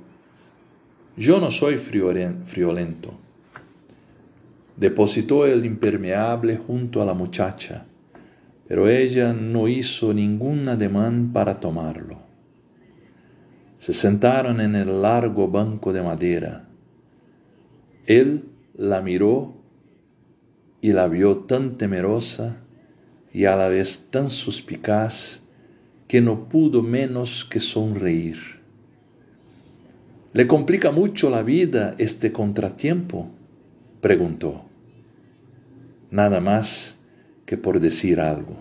Yo 1.16 1.40
no 1.40 1.50
soy 1.50 1.78
friolento. 1.78 3.14
Depositó 4.76 5.46
el 5.46 5.64
impermeable 5.64 6.56
junto 6.56 7.02
a 7.02 7.04
la 7.04 7.14
muchacha, 7.14 7.86
pero 8.68 8.88
ella 8.88 9.32
no 9.32 9.66
hizo 9.66 10.12
ningún 10.12 10.68
ademán 10.68 11.32
para 11.32 11.58
tomarlo. 11.58 12.18
Se 13.76 13.92
sentaron 13.92 14.60
en 14.60 14.76
el 14.76 15.02
largo 15.02 15.48
banco 15.48 15.92
de 15.92 16.02
madera. 16.02 16.68
Él 18.06 18.44
la 18.76 19.00
miró 19.00 19.57
y 20.80 20.92
la 20.92 21.08
vio 21.08 21.38
tan 21.38 21.76
temerosa 21.76 22.56
y 23.32 23.44
a 23.44 23.56
la 23.56 23.68
vez 23.68 24.06
tan 24.10 24.30
suspicaz 24.30 25.42
que 26.06 26.20
no 26.20 26.48
pudo 26.48 26.82
menos 26.82 27.44
que 27.44 27.60
sonreír. 27.60 28.38
¿Le 30.32 30.46
complica 30.46 30.90
mucho 30.90 31.30
la 31.30 31.42
vida 31.42 31.94
este 31.98 32.32
contratiempo? 32.32 33.30
preguntó. 34.00 34.64
Nada 36.10 36.40
más 36.40 36.96
que 37.44 37.56
por 37.56 37.80
decir 37.80 38.20
algo. 38.20 38.56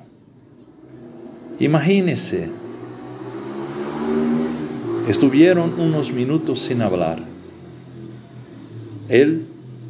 Imagínese. 1.59 2.49
Estuvieron 5.07 5.79
unos 5.79 6.11
minutos 6.11 6.59
sin 6.59 6.81
hablar. 6.81 7.19
Él 9.07 9.47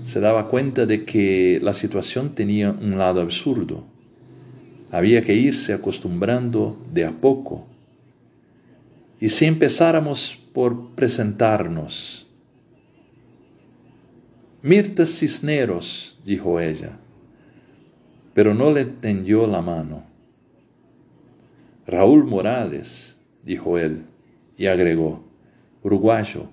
se 0.08 0.22
daba 0.22 0.48
cuenta 0.48 0.86
de 0.86 1.04
que 1.04 1.60
la 1.62 1.74
situación 1.74 2.34
tenía 2.34 2.72
un 2.72 2.98
lado 2.98 3.20
absurdo. 3.20 3.84
Había 4.90 5.22
que 5.22 5.34
irse 5.34 5.74
acostumbrando 5.74 6.82
de 6.94 7.04
a 7.04 7.12
poco. 7.12 7.68
Y 9.20 9.28
si 9.28 9.44
empezáramos 9.44 10.40
por 10.54 10.92
presentarnos. 10.92 12.26
Mirta 14.62 15.06
Cisneros, 15.06 16.18
dijo 16.26 16.62
ella, 16.62 16.98
pero 18.34 18.54
no 18.54 18.72
le 18.72 18.86
tendió 18.86 19.46
la 19.46 19.62
mano. 19.62 20.06
Raúl 21.86 22.24
Morales, 22.24 23.18
dijo 23.44 23.78
él, 23.78 24.04
y 24.58 24.68
agregó, 24.68 25.28
uruguayo. 25.84 26.48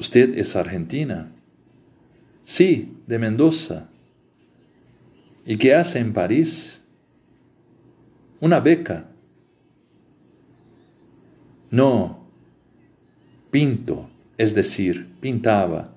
¿Usted 0.00 0.36
es 0.36 0.56
argentina? 0.56 1.30
Sí, 2.46 2.96
de 3.08 3.18
Mendoza. 3.18 3.88
¿Y 5.44 5.56
qué 5.56 5.74
hace 5.74 5.98
en 5.98 6.12
París? 6.12 6.80
Una 8.38 8.60
beca. 8.60 9.06
No, 11.72 12.20
pinto, 13.50 14.08
es 14.38 14.54
decir, 14.54 15.08
pintaba, 15.18 15.92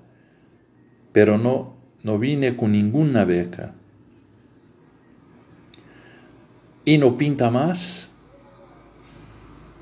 pero 1.12 1.38
no, 1.38 1.76
no 2.02 2.18
vine 2.18 2.56
con 2.56 2.72
ninguna 2.72 3.24
beca. 3.24 3.72
¿Y 6.84 6.98
no 6.98 7.16
pinta 7.16 7.48
más? 7.52 8.10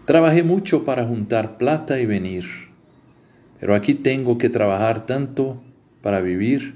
Trabajé 0.05 0.43
mucho 0.43 0.85
para 0.85 1.07
juntar 1.07 1.57
plata 1.57 1.99
y 1.99 2.05
venir, 2.05 2.45
pero 3.59 3.75
aquí 3.75 3.95
tengo 3.95 4.37
que 4.37 4.51
trabajar 4.51 5.07
tanto 5.07 5.63
para 6.03 6.21
vivir 6.21 6.75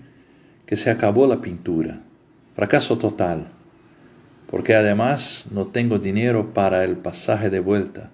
que 0.67 0.77
se 0.77 0.91
acabó 0.91 1.27
la 1.27 1.41
pintura. 1.41 2.01
Fracaso 2.55 2.99
total, 2.99 3.49
porque 4.51 4.75
además 4.75 5.47
no 5.51 5.67
tengo 5.67 5.99
dinero 5.99 6.53
para 6.53 6.85
el 6.85 6.97
pasaje 6.97 7.51
de 7.51 7.61
vuelta, 7.61 8.11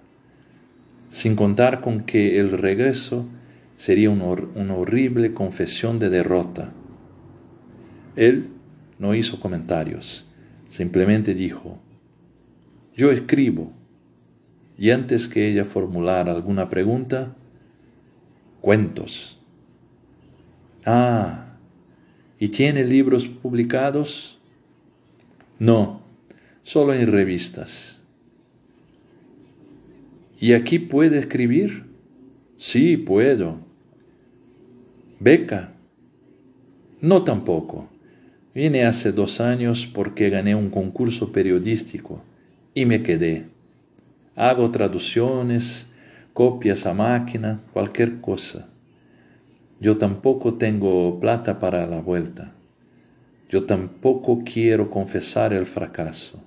sin 1.09 1.35
contar 1.35 1.81
con 1.81 2.01
que 2.01 2.39
el 2.39 2.51
regreso 2.51 3.25
sería 3.75 4.09
una 4.09 4.75
horrible 4.75 5.33
confesión 5.33 5.99
de 5.99 6.09
derrota. 6.09 6.71
Él 8.15 8.47
no 8.97 9.15
hizo 9.15 9.39
comentarios, 9.39 10.25
simplemente 10.67 11.33
dijo, 11.33 11.79
yo 12.95 13.11
escribo, 13.11 13.71
y 14.77 14.91
antes 14.91 15.27
que 15.27 15.47
ella 15.47 15.65
formulara 15.65 16.31
alguna 16.31 16.69
pregunta, 16.69 17.35
cuentos. 18.61 19.38
Ah, 20.85 21.57
¿y 22.39 22.49
tiene 22.49 22.83
libros 22.83 23.27
publicados? 23.27 24.39
No, 25.59 26.01
solo 26.63 26.93
en 26.93 27.11
revistas. 27.11 27.99
¿Y 30.39 30.53
aquí 30.53 30.79
puede 30.79 31.19
escribir? 31.19 31.83
Sí, 32.57 32.95
puedo. 32.95 33.57
¿Beca? 35.19 35.73
No 37.01 37.23
tampoco. 37.23 37.89
Vine 38.55 38.85
hace 38.85 39.11
dos 39.11 39.41
años 39.41 39.85
porque 39.85 40.29
gané 40.29 40.55
un 40.55 40.69
concurso 40.69 41.31
periodístico 41.33 42.23
y 42.73 42.85
me 42.85 43.03
quedé. 43.03 43.45
Hago 44.35 44.71
traducciones, 44.71 45.87
copias 46.31 46.85
a 46.85 46.93
máquina, 46.93 47.59
cualquier 47.73 48.21
cosa. 48.21 48.68
Yo 49.79 49.97
tampoco 49.97 50.55
tengo 50.55 51.19
plata 51.21 51.57
para 51.59 51.87
la 51.87 52.01
vuelta. 52.01 52.53
Yo 53.49 53.63
tampoco 53.63 54.43
quiero 54.43 54.91
confesar 54.91 55.53
el 55.53 55.65
fracaso. 55.65 56.43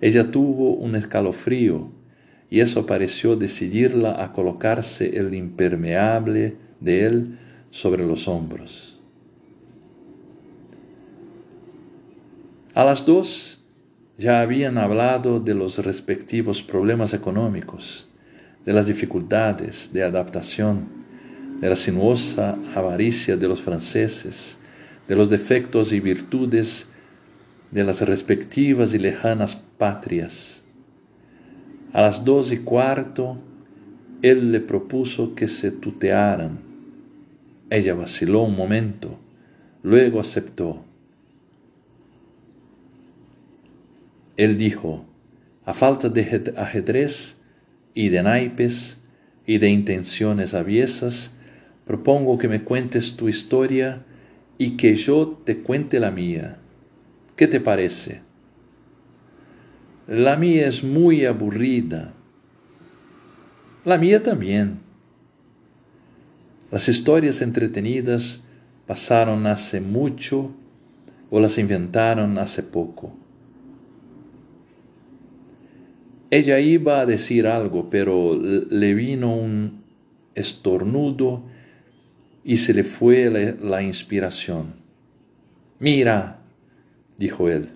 Ella 0.00 0.30
tuvo 0.30 0.74
un 0.74 0.96
escalofrío 0.96 1.90
y 2.50 2.60
eso 2.60 2.84
pareció 2.84 3.36
decidirla 3.36 4.22
a 4.22 4.32
colocarse 4.32 5.18
el 5.18 5.34
impermeable 5.34 6.56
de 6.80 7.06
él 7.06 7.38
sobre 7.70 8.04
los 8.04 8.26
hombros. 8.26 8.98
A 12.74 12.84
las 12.84 13.06
dos 13.06 13.60
ya 14.18 14.40
habían 14.40 14.78
hablado 14.78 15.38
de 15.38 15.54
los 15.54 15.78
respectivos 15.84 16.62
problemas 16.62 17.14
económicos, 17.14 18.08
de 18.64 18.72
las 18.72 18.86
dificultades 18.86 19.92
de 19.92 20.02
adaptación 20.02 20.97
de 21.60 21.68
la 21.68 21.76
sinuosa 21.76 22.56
avaricia 22.74 23.36
de 23.36 23.48
los 23.48 23.62
franceses, 23.62 24.58
de 25.08 25.16
los 25.16 25.28
defectos 25.28 25.92
y 25.92 26.00
virtudes 26.00 26.88
de 27.70 27.84
las 27.84 28.00
respectivas 28.02 28.94
y 28.94 28.98
lejanas 28.98 29.56
patrias. 29.76 30.62
A 31.92 32.02
las 32.02 32.24
dos 32.24 32.52
y 32.52 32.58
cuarto, 32.58 33.38
él 34.22 34.52
le 34.52 34.60
propuso 34.60 35.34
que 35.34 35.48
se 35.48 35.70
tutearan. 35.70 36.58
Ella 37.70 37.94
vaciló 37.94 38.42
un 38.42 38.56
momento, 38.56 39.18
luego 39.82 40.20
aceptó. 40.20 40.84
Él 44.36 44.56
dijo, 44.56 45.04
a 45.64 45.74
falta 45.74 46.08
de 46.08 46.52
ajedrez 46.56 47.38
y 47.94 48.08
de 48.08 48.22
naipes 48.22 48.98
y 49.46 49.58
de 49.58 49.68
intenciones 49.70 50.54
aviesas, 50.54 51.32
propongo 51.88 52.36
que 52.36 52.48
me 52.48 52.64
cuentes 52.64 53.16
tu 53.16 53.30
historia 53.30 54.04
y 54.58 54.76
que 54.76 54.94
yo 54.94 55.40
te 55.44 55.60
cuente 55.60 55.98
la 55.98 56.10
mía. 56.10 56.58
¿Qué 57.34 57.48
te 57.48 57.60
parece? 57.60 58.20
La 60.06 60.36
mía 60.36 60.68
es 60.68 60.84
muy 60.84 61.24
aburrida. 61.24 62.12
La 63.86 63.96
mía 63.96 64.22
también. 64.22 64.80
Las 66.70 66.90
historias 66.90 67.40
entretenidas 67.40 68.42
pasaron 68.86 69.46
hace 69.46 69.80
mucho 69.80 70.50
o 71.30 71.40
las 71.40 71.56
inventaron 71.56 72.36
hace 72.36 72.62
poco. 72.62 73.16
Ella 76.30 76.60
iba 76.60 77.00
a 77.00 77.06
decir 77.06 77.46
algo, 77.46 77.88
pero 77.88 78.36
le 78.36 78.92
vino 78.92 79.34
un 79.34 79.80
estornudo 80.34 81.44
y 82.48 82.56
se 82.56 82.72
le 82.72 82.82
fue 82.82 83.30
la, 83.60 83.82
inspiración. 83.82 84.72
Mira, 85.78 86.38
dijo 87.18 87.50
él, 87.50 87.68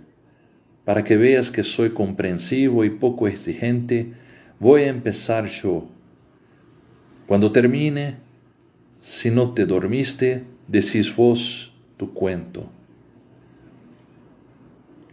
para 0.87 1.05
que 1.05 1.19
veas 1.19 1.51
que 1.51 1.63
soy 1.63 1.91
comprensivo 1.91 2.83
y 2.83 2.89
poco 2.89 3.29
exigente, 3.29 4.15
voy 4.59 4.85
a 4.85 4.89
empezar 4.89 5.47
yo. 5.47 5.91
Cuando 7.27 7.53
termine, 7.53 8.17
si 8.99 9.31
no 9.31 9.53
te 9.53 9.67
dormiste, 9.67 10.45
decís 10.67 11.15
vos 11.15 11.75
tu 11.99 12.15
cuento. 12.15 12.71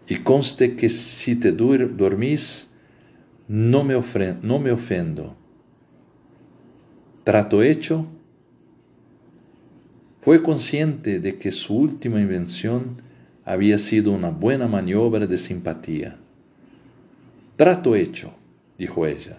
Y 0.07 0.19
conste 0.19 0.77
que 0.77 0.89
si 0.89 1.35
te 1.35 1.51
dormís, 1.51 2.69
no 3.49 3.83
me, 3.83 4.01
no 4.41 4.59
me 4.59 4.71
ofendo. 4.71 5.35
Trato 7.25 7.61
hecho, 7.61 8.07
fue 10.21 10.43
consciente 10.43 11.19
de 11.19 11.37
que 11.37 11.51
su 11.51 11.75
última 11.75 12.19
invención 12.19 12.97
había 13.45 13.77
sido 13.77 14.11
una 14.11 14.29
buena 14.29 14.67
maniobra 14.67 15.25
de 15.27 15.37
simpatía. 15.37 16.17
Trato 17.55 17.95
hecho, 17.95 18.33
dijo 18.77 19.05
ella, 19.05 19.37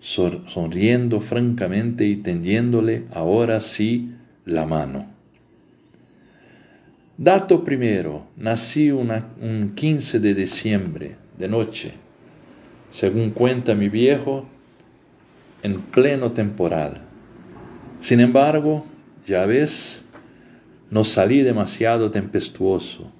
sonriendo 0.00 1.20
francamente 1.20 2.06
y 2.06 2.16
tendiéndole 2.16 3.04
ahora 3.12 3.60
sí 3.60 4.12
la 4.44 4.66
mano. 4.66 5.06
Dato 7.16 7.62
primero, 7.64 8.26
nací 8.36 8.90
un 8.90 9.72
15 9.74 10.18
de 10.20 10.34
diciembre, 10.34 11.16
de 11.38 11.48
noche, 11.48 11.92
según 12.90 13.30
cuenta 13.30 13.74
mi 13.74 13.88
viejo, 13.88 14.48
en 15.62 15.80
pleno 15.80 16.32
temporal. 16.32 17.02
Sin 18.00 18.20
embargo, 18.20 18.84
ya 19.26 19.46
ves, 19.46 20.03
no 20.94 21.02
salí 21.02 21.42
demasiado 21.42 22.12
tempestuoso. 22.12 23.10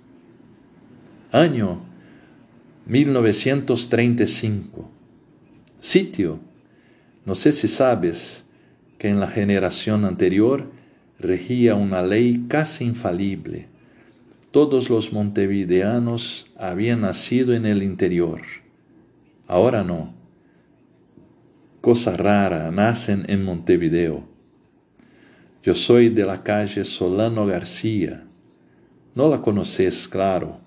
Año 1.32 1.80
1935. 2.86 4.88
Sitio. 5.80 6.38
No 7.26 7.34
sé 7.34 7.50
si 7.50 7.66
sabes, 7.66 8.44
que 8.96 9.08
en 9.08 9.18
la 9.18 9.26
generación 9.26 10.04
anterior 10.04 10.70
regía 11.18 11.74
una 11.74 12.02
ley 12.02 12.44
casi 12.46 12.84
infalible. 12.84 13.66
Todos 14.52 14.88
los 14.88 15.12
montevideanos 15.12 16.52
habían 16.56 17.00
nacido 17.00 17.54
en 17.54 17.66
el 17.66 17.82
interior. 17.82 18.42
Ahora 19.48 19.82
no. 19.82 20.14
Cosa 21.80 22.16
rara, 22.16 22.70
nacen 22.70 23.24
en 23.26 23.42
Montevideo. 23.42 24.32
Yo 25.64 25.74
soy 25.74 26.10
de 26.10 26.26
la 26.26 26.42
calle 26.42 26.84
Solano 26.84 27.46
García. 27.46 28.22
No 29.14 29.30
la 29.30 29.40
conoces, 29.40 30.06
claro. 30.06 30.58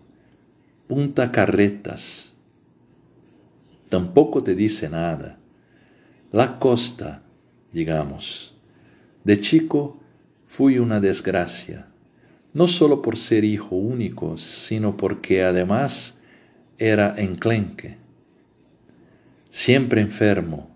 Punta 0.87 1.31
Carretas. 1.31 2.33
Tampoco 3.89 4.41
te 4.41 4.55
dice 4.55 4.89
nada. 4.89 5.37
La 6.31 6.57
costa, 6.57 7.21
digamos. 7.71 8.55
De 9.23 9.39
chico 9.39 9.99
fui 10.47 10.79
una 10.79 10.99
desgracia, 10.99 11.85
no 12.55 12.67
solo 12.67 13.03
por 13.03 13.17
ser 13.17 13.43
hijo 13.43 13.75
único, 13.75 14.35
sino 14.37 14.97
porque 14.97 15.43
además 15.43 16.17
era 16.79 17.13
enclenque. 17.17 17.97
Siempre 19.51 20.01
enfermo. 20.01 20.71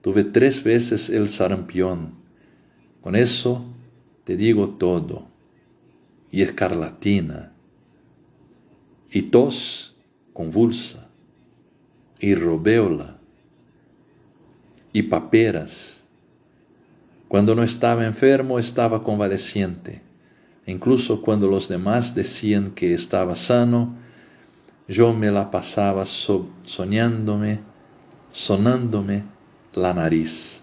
Tuve 0.00 0.24
tres 0.24 0.64
veces 0.64 1.10
el 1.10 1.28
sarampión. 1.28 2.21
Con 3.02 3.16
eso 3.16 3.62
te 4.24 4.36
digo 4.36 4.70
todo. 4.70 5.26
Y 6.30 6.40
escarlatina. 6.42 7.52
Y 9.10 9.22
tos 9.22 9.94
convulsa. 10.32 11.08
Y 12.18 12.34
robeola. 12.34 13.18
Y 14.94 15.02
paperas 15.02 16.02
cuando 17.32 17.54
no 17.54 17.62
estaba 17.62 18.04
enfermo 18.04 18.58
estaba 18.58 19.02
convaleciente. 19.02 20.02
Incluso 20.66 21.22
cuando 21.22 21.48
los 21.48 21.66
demás 21.66 22.14
decían 22.14 22.72
que 22.72 22.92
estaba 22.92 23.34
sano, 23.36 23.96
yo 24.86 25.14
me 25.14 25.30
la 25.30 25.50
pasaba 25.50 26.04
soñándome, 26.04 27.60
sonándome 28.32 29.24
la 29.72 29.94
nariz. 29.94 30.61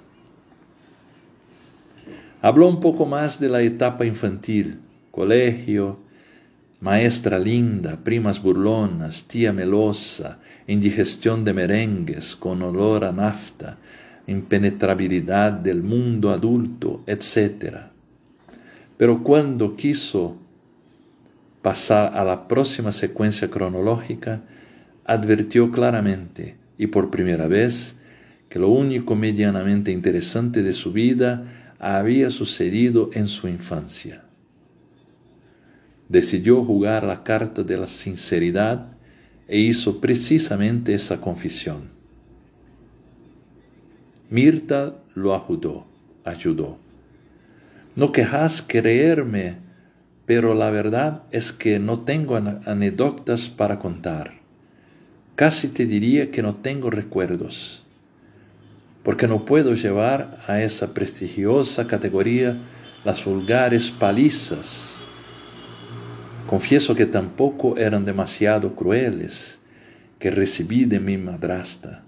Habló 2.42 2.68
un 2.68 2.80
poco 2.80 3.06
más 3.06 3.40
de 3.40 3.50
la 3.50 3.62
etapa 3.62 4.06
infantil, 4.06 4.80
colegio, 5.12 6.00
maestra 6.80 7.38
linda, 7.38 8.00
primas 8.02 8.42
burlonas, 8.42 9.26
tía 9.26 9.52
melosa, 9.52 10.40
indigestión 10.66 11.44
de 11.44 11.54
merengues 11.54 12.38
con 12.38 12.62
olor 12.62 13.04
a 13.04 13.12
nafta, 13.12 13.78
impenetrabilidad 14.28 15.52
del 15.52 15.84
mundo 15.84 16.30
adulto, 16.30 17.04
etc. 17.08 17.76
Pero 18.96 19.22
cuando 19.22 19.76
quiso 19.76 20.38
pasar 21.62 22.16
a 22.16 22.24
la 22.24 22.48
próxima 22.48 22.94
secuencia 22.94 23.50
cronológica, 23.50 24.44
advirtió 25.04 25.72
claramente 25.72 26.56
y 26.78 26.88
por 26.88 27.10
primera 27.10 27.48
vez 27.48 27.96
que 28.48 28.60
lo 28.60 28.70
único 28.70 29.16
medianamente 29.16 29.92
interesante 29.92 30.64
de 30.64 30.74
su 30.74 30.94
vida 30.94 31.59
había 31.80 32.30
sucedido 32.30 33.10
en 33.14 33.28
su 33.28 33.48
infancia. 33.48 34.24
Decidió 36.10 36.64
jugar 36.64 37.04
la 37.04 37.24
carta 37.24 37.64
de 37.64 37.78
la 37.78 37.88
sinceridad 37.88 38.88
e 39.48 39.60
hizo 39.60 40.02
precisamente 40.02 40.94
esa 40.94 41.22
confesión. 41.22 41.90
Mirta 44.30 44.96
lo 45.16 45.34
ayudó, 45.34 45.88
ayudó. 46.26 46.78
No 47.96 48.12
quejas 48.12 48.62
creerme, 48.62 49.56
pero 50.26 50.54
la 50.54 50.70
verdad 50.70 51.24
es 51.32 51.52
que 51.52 51.80
no 51.80 52.02
tengo 52.02 52.36
anécdotas 52.36 53.50
para 53.50 53.80
contar. 53.80 54.40
Casi 55.36 55.70
te 55.70 55.86
diría 55.86 56.32
que 56.32 56.42
no 56.42 56.56
tengo 56.56 56.90
recuerdos, 56.90 57.79
porque 59.04 59.28
no 59.28 59.46
puedo 59.46 59.74
llevar 59.76 60.40
a 60.48 60.62
esa 60.62 60.94
prestigiosa 60.94 61.88
categoría 61.88 62.58
las 63.04 63.24
vulgares 63.24 63.92
palizas. 63.92 65.00
Confieso 66.48 66.96
que 66.96 67.06
tampoco 67.06 67.78
eran 67.78 68.06
demasiado 68.06 68.76
crueles 68.76 69.60
que 70.20 70.32
recibí 70.32 70.86
de 70.86 71.00
mi 71.00 71.18
madrastra 71.18 72.04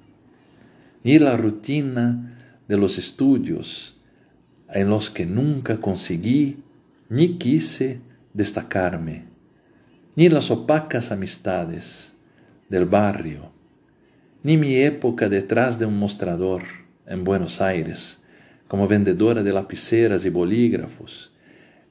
ni 1.03 1.19
la 1.19 1.35
rutina 1.37 2.37
de 2.67 2.77
los 2.77 2.97
estudios 2.97 3.97
en 4.69 4.89
los 4.89 5.09
que 5.09 5.25
nunca 5.25 5.77
conseguí 5.77 6.57
ni 7.09 7.37
quise 7.37 7.99
destacarme, 8.33 9.25
ni 10.15 10.29
las 10.29 10.51
opacas 10.51 11.11
amistades 11.11 12.13
del 12.69 12.85
barrio, 12.85 13.51
ni 14.43 14.57
mi 14.57 14.75
época 14.75 15.27
detrás 15.27 15.77
de 15.77 15.85
un 15.85 15.99
mostrador 15.99 16.63
en 17.11 17.23
Buenos 17.23 17.61
Aires 17.61 18.19
como 18.67 18.87
vendedora 18.87 19.43
de 19.43 19.51
lapiceras 19.51 20.23
y 20.23 20.29
bolígrafos 20.29 21.31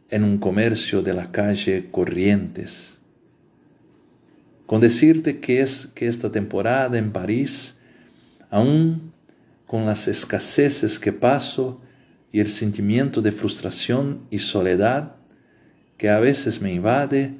en 0.08 0.24
un 0.24 0.38
comercio 0.38 1.02
de 1.02 1.12
la 1.12 1.30
calle 1.30 1.88
Corrientes. 1.90 2.98
Con 4.66 4.80
decirte 4.80 5.40
que 5.40 5.60
es 5.60 5.86
que 5.94 6.08
esta 6.08 6.32
temporada 6.32 6.98
en 6.98 7.12
París 7.12 7.76
aún 8.50 9.12
con 9.66 9.86
las 9.86 10.08
escaseces 10.08 10.98
que 10.98 11.12
paso 11.12 11.80
y 12.32 12.40
el 12.40 12.48
sentimiento 12.48 13.20
de 13.20 13.32
frustración 13.32 14.22
y 14.30 14.38
soledad 14.38 15.16
que 15.96 16.08
a 16.08 16.18
veces 16.18 16.62
me 16.62 16.72
invade, 16.72 17.34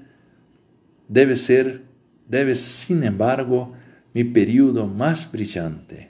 debe 1.08 1.34
ser, 1.34 1.82
debe 2.28 2.54
sin 2.54 3.04
embargo, 3.04 3.72
mi 4.12 4.24
periodo 4.24 4.86
más 4.86 5.32
brillante. 5.32 6.09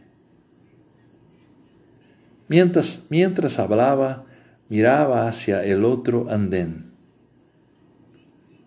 Mientras, 2.51 3.07
mientras 3.11 3.61
hablaba, 3.61 4.27
miraba 4.69 5.29
hacia 5.29 5.65
el 5.65 5.85
otro 5.85 6.27
andén. 6.29 6.91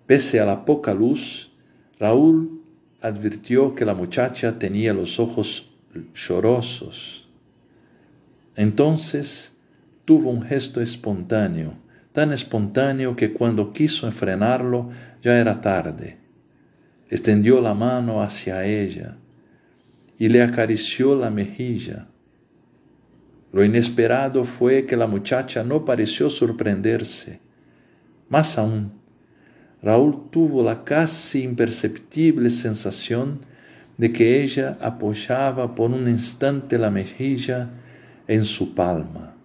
Pese 0.08 0.40
a 0.40 0.46
la 0.46 0.64
poca 0.64 0.94
luz, 0.94 1.52
Raúl 2.00 2.62
advirtió 3.02 3.76
que 3.76 3.84
la 3.84 3.94
muchacha 3.94 4.58
tenía 4.58 4.94
los 4.94 5.20
ojos 5.20 5.70
llorosos. 6.16 7.28
Entonces 8.56 9.58
tuvo 10.06 10.32
un 10.32 10.44
gesto 10.44 10.80
espontáneo, 10.80 11.74
tan 12.14 12.32
espontáneo 12.32 13.18
que 13.18 13.34
cuando 13.34 13.74
quiso 13.74 14.10
frenarlo 14.14 14.92
ya 15.22 15.38
era 15.38 15.60
tarde. 15.60 16.20
Extendió 17.10 17.60
la 17.60 17.74
mano 17.74 18.24
hacia 18.24 18.64
ella 18.64 19.18
y 20.18 20.30
le 20.30 20.42
acarició 20.42 21.18
la 21.18 21.30
mejilla. 21.30 22.08
Lo 23.54 23.64
inesperado 23.64 24.46
fue 24.46 24.88
que 24.88 24.98
la 24.98 25.06
muchacha 25.06 25.64
no 25.64 25.86
pareció 25.86 26.28
sorprenderse. 26.32 27.40
Más 28.28 28.58
aún, 28.58 28.92
Raúl 29.84 30.32
tuvo 30.32 30.64
la 30.64 30.84
casi 30.84 31.44
imperceptible 31.44 32.50
sensación 32.50 33.42
de 33.98 34.12
que 34.12 34.42
ella 34.42 34.80
apoyaba 34.82 35.76
por 35.76 35.92
un 35.92 36.08
instante 36.08 36.80
la 36.80 36.90
mejilla 36.90 37.70
en 38.28 38.46
su 38.46 38.74
palma. 38.74 39.36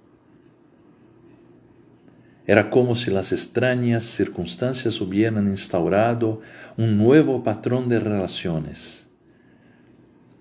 Era 2.46 2.70
como 2.70 2.96
si 2.96 3.10
las 3.10 3.30
extrañas 3.32 4.04
circunstancias 4.04 5.02
hubieran 5.02 5.48
instaurado 5.48 6.40
un 6.78 6.96
nuevo 6.96 7.42
patrón 7.42 7.90
de 7.90 8.00
relaciones. 8.00 9.08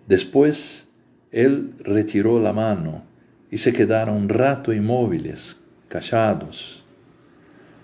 Después, 0.08 0.88
él 1.34 1.74
retiró 1.80 2.40
la 2.40 2.54
mano 2.54 3.07
y 3.52 3.58
se 3.58 3.74
quedaron 3.74 4.16
un 4.16 4.30
rato 4.30 4.74
inmóviles, 4.74 5.58
callados. 5.88 6.84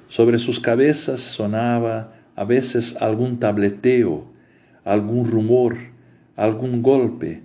Sobre 0.09 0.39
sus 0.39 0.59
cabezas 0.59 1.19
sonaba 1.19 2.13
a 2.35 2.43
veces 2.43 2.97
algún 2.99 3.39
tableteo, 3.39 4.25
algún 4.83 5.29
rumor 5.29 5.93
algún 6.35 6.81
golpe 6.81 7.41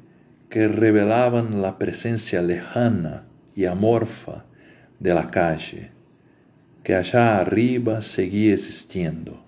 que 0.49 0.67
revelaban 0.67 1.61
la 1.61 1.79
presencia 1.79 2.41
lejana 2.43 3.25
y 3.55 3.67
amorfa 3.67 4.45
de 4.99 5.15
la 5.15 5.31
calle, 5.31 5.91
que 6.83 6.95
allá 6.95 7.39
arriba 7.39 8.01
seguía 8.01 8.55
existiendo. 8.55 9.43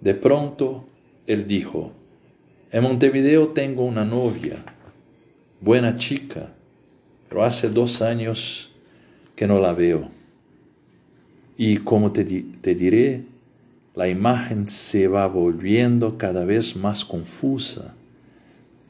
De 0.00 0.14
pronto 0.14 0.86
él 1.26 1.46
dijo, 1.48 1.92
en 2.70 2.84
Montevideo 2.84 3.48
tengo 3.48 3.84
una 3.84 4.04
novia, 4.04 4.56
buena 5.60 5.96
chica, 5.96 6.50
pero 7.28 7.44
hace 7.44 7.68
dos 7.68 8.02
años 8.02 8.70
que 9.36 9.46
no 9.46 9.58
la 9.58 9.72
veo. 9.72 10.08
Y 11.56 11.78
como 11.78 12.12
te, 12.12 12.24
diré, 12.24 13.24
la 13.94 14.08
imagen 14.08 14.68
se 14.68 15.08
va 15.08 15.26
volviendo 15.26 16.16
cada 16.16 16.44
vez 16.44 16.76
más 16.76 17.04
confusa, 17.04 17.94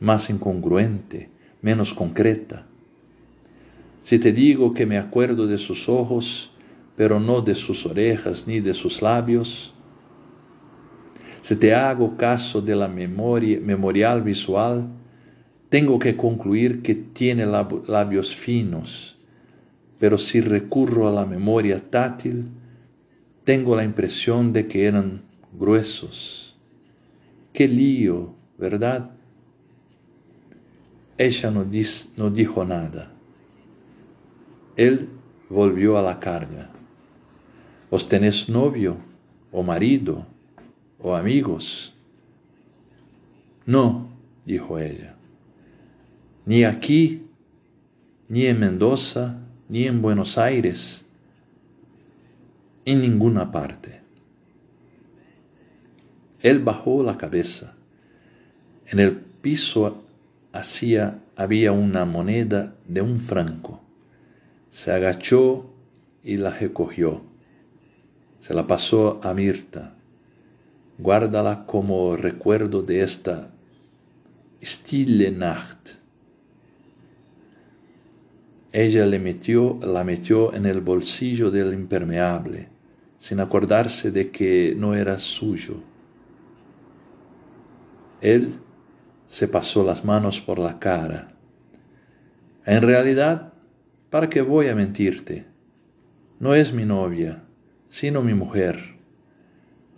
más 0.00 0.28
incongruente, 0.28 1.30
menos 1.62 1.94
concreta. 1.94 2.66
Si 4.04 4.18
te 4.18 4.32
digo 4.32 4.74
que 4.74 4.86
me 4.86 4.98
acuerdo 4.98 5.46
de 5.46 5.58
sus 5.58 5.88
ojos, 5.88 6.50
pero 6.96 7.20
no 7.20 7.40
de 7.40 7.54
sus 7.54 7.86
orejas 7.86 8.46
ni 8.46 8.60
de 8.60 8.74
sus 8.74 9.02
labios, 9.02 9.72
si 11.40 11.56
te 11.56 11.74
hago 11.74 12.16
caso 12.16 12.60
de 12.60 12.76
la 12.76 12.88
memoria, 12.88 14.14
visual, 14.16 14.88
tengo 15.68 15.98
que 15.98 16.16
concluir 16.16 16.82
que 16.82 16.94
tiene 16.94 17.44
labios 17.46 18.34
finos, 18.34 19.16
pero 19.98 20.16
si 20.16 20.40
recurro 20.40 21.08
a 21.08 21.12
la 21.12 21.26
memoria 21.26 21.80
táctil, 21.90 22.48
tengo 23.44 23.76
la 23.76 23.84
impresión 23.84 24.52
de 24.52 24.66
que 24.66 24.84
eran 24.86 25.22
gruesos. 25.52 26.54
Qué 27.52 27.68
lío, 27.68 28.34
¿verdad? 28.56 29.10
Ella 31.18 31.50
no, 31.50 31.66
no 32.16 32.30
dijo 32.30 32.64
nada. 32.64 33.10
Él 34.76 35.08
volvió 35.50 35.98
a 35.98 36.02
la 36.02 36.20
carga. 36.20 36.70
¿Os 37.90 38.08
tenés 38.08 38.48
novio 38.48 38.96
o 39.50 39.62
marido 39.62 40.26
o 41.00 41.16
amigos? 41.16 41.94
No, 43.66 44.08
dijo 44.46 44.78
ella. 44.78 45.17
Ni 46.48 46.64
aquí, 46.64 47.28
ni 48.30 48.46
en 48.46 48.58
Mendoza, 48.58 49.38
ni 49.68 49.86
en 49.86 50.00
Buenos 50.00 50.38
Aires, 50.38 51.04
en 52.86 53.02
ninguna 53.02 53.52
parte. 53.52 54.00
Él 56.40 56.60
bajó 56.60 57.02
la 57.02 57.18
cabeza. 57.18 57.74
En 58.86 58.98
el 58.98 59.12
piso 59.12 60.02
hacía, 60.50 61.22
había 61.36 61.72
una 61.72 62.06
moneda 62.06 62.74
de 62.86 63.02
un 63.02 63.20
franco. 63.20 63.82
Se 64.70 64.90
agachó 64.90 65.70
y 66.24 66.38
la 66.38 66.48
recogió. 66.48 67.20
Se 68.40 68.54
la 68.54 68.66
pasó 68.66 69.20
a 69.22 69.34
Mirta. 69.34 69.92
Guárdala 70.96 71.66
como 71.66 72.16
recuerdo 72.16 72.80
de 72.80 73.02
esta 73.02 73.50
stille 74.62 75.30
Nacht. 75.30 75.97
Ella 78.72 79.06
le 79.06 79.18
metió, 79.18 79.78
la 79.82 80.04
metió 80.04 80.54
en 80.54 80.66
el 80.66 80.80
bolsillo 80.82 81.50
del 81.50 81.72
impermeable, 81.72 82.68
sin 83.18 83.40
acordarse 83.40 84.10
de 84.10 84.30
que 84.30 84.74
no 84.76 84.94
era 84.94 85.18
suyo. 85.18 85.76
Él 88.20 88.54
se 89.26 89.48
pasó 89.48 89.84
las 89.84 90.04
manos 90.04 90.40
por 90.40 90.58
la 90.58 90.78
cara. 90.78 91.32
En 92.66 92.82
realidad, 92.82 93.54
¿para 94.10 94.28
qué 94.28 94.42
voy 94.42 94.68
a 94.68 94.74
mentirte? 94.74 95.46
No 96.38 96.54
es 96.54 96.72
mi 96.72 96.84
novia, 96.84 97.44
sino 97.88 98.22
mi 98.22 98.34
mujer. 98.34 98.96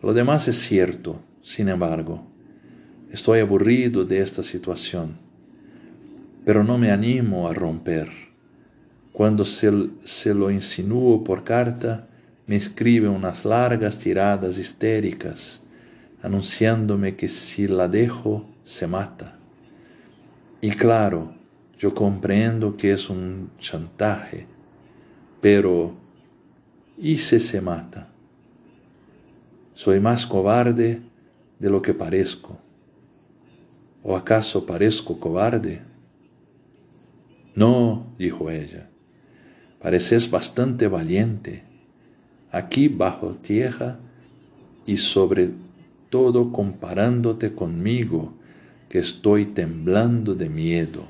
Lo 0.00 0.14
demás 0.14 0.46
es 0.46 0.56
cierto, 0.60 1.20
sin 1.42 1.68
embargo. 1.68 2.24
Estoy 3.10 3.40
aburrido 3.40 4.04
de 4.04 4.20
esta 4.20 4.44
situación, 4.44 5.18
pero 6.44 6.62
no 6.62 6.78
me 6.78 6.92
animo 6.92 7.48
a 7.48 7.52
romper. 7.52 8.29
Cuando 9.12 9.44
se, 9.44 9.70
lo 10.34 10.50
insinúo 10.50 11.24
por 11.24 11.44
carta, 11.44 12.06
me 12.46 12.56
escribe 12.56 13.08
unas 13.08 13.44
largas 13.44 13.98
tiradas 13.98 14.58
histéricas, 14.58 15.60
anunciándome 16.22 17.16
que 17.16 17.28
si 17.28 17.66
la 17.66 17.88
dejo, 17.88 18.44
se 18.64 18.86
mata. 18.86 19.36
Y 20.60 20.70
claro, 20.70 21.34
yo 21.78 21.94
comprendo 21.94 22.76
que 22.76 22.92
es 22.92 23.08
un 23.08 23.50
chantaje, 23.58 24.46
pero 25.40 25.94
¿y 26.98 27.18
si 27.18 27.40
se 27.40 27.60
mata? 27.60 28.08
Soy 29.74 29.98
más 29.98 30.26
cobarde 30.26 31.00
de 31.58 31.70
lo 31.70 31.80
que 31.80 31.94
parezco. 31.94 32.58
¿O 34.02 34.16
acaso 34.16 34.66
parezco 34.66 35.18
cobarde? 35.18 35.82
No, 37.54 38.06
dijo 38.18 38.50
ella, 38.50 38.89
pareces 39.80 40.30
bastante 40.30 40.88
valiente, 40.88 41.62
aquí 42.52 42.88
bajo 42.88 43.34
tierra 43.34 43.96
y 44.86 44.96
sobre 44.98 45.50
todo 46.10 46.52
comparándote 46.52 47.54
conmigo, 47.54 48.34
que 48.88 48.98
estoy 48.98 49.46
temblando 49.46 50.34
de 50.34 50.48
miedo. 50.48 51.04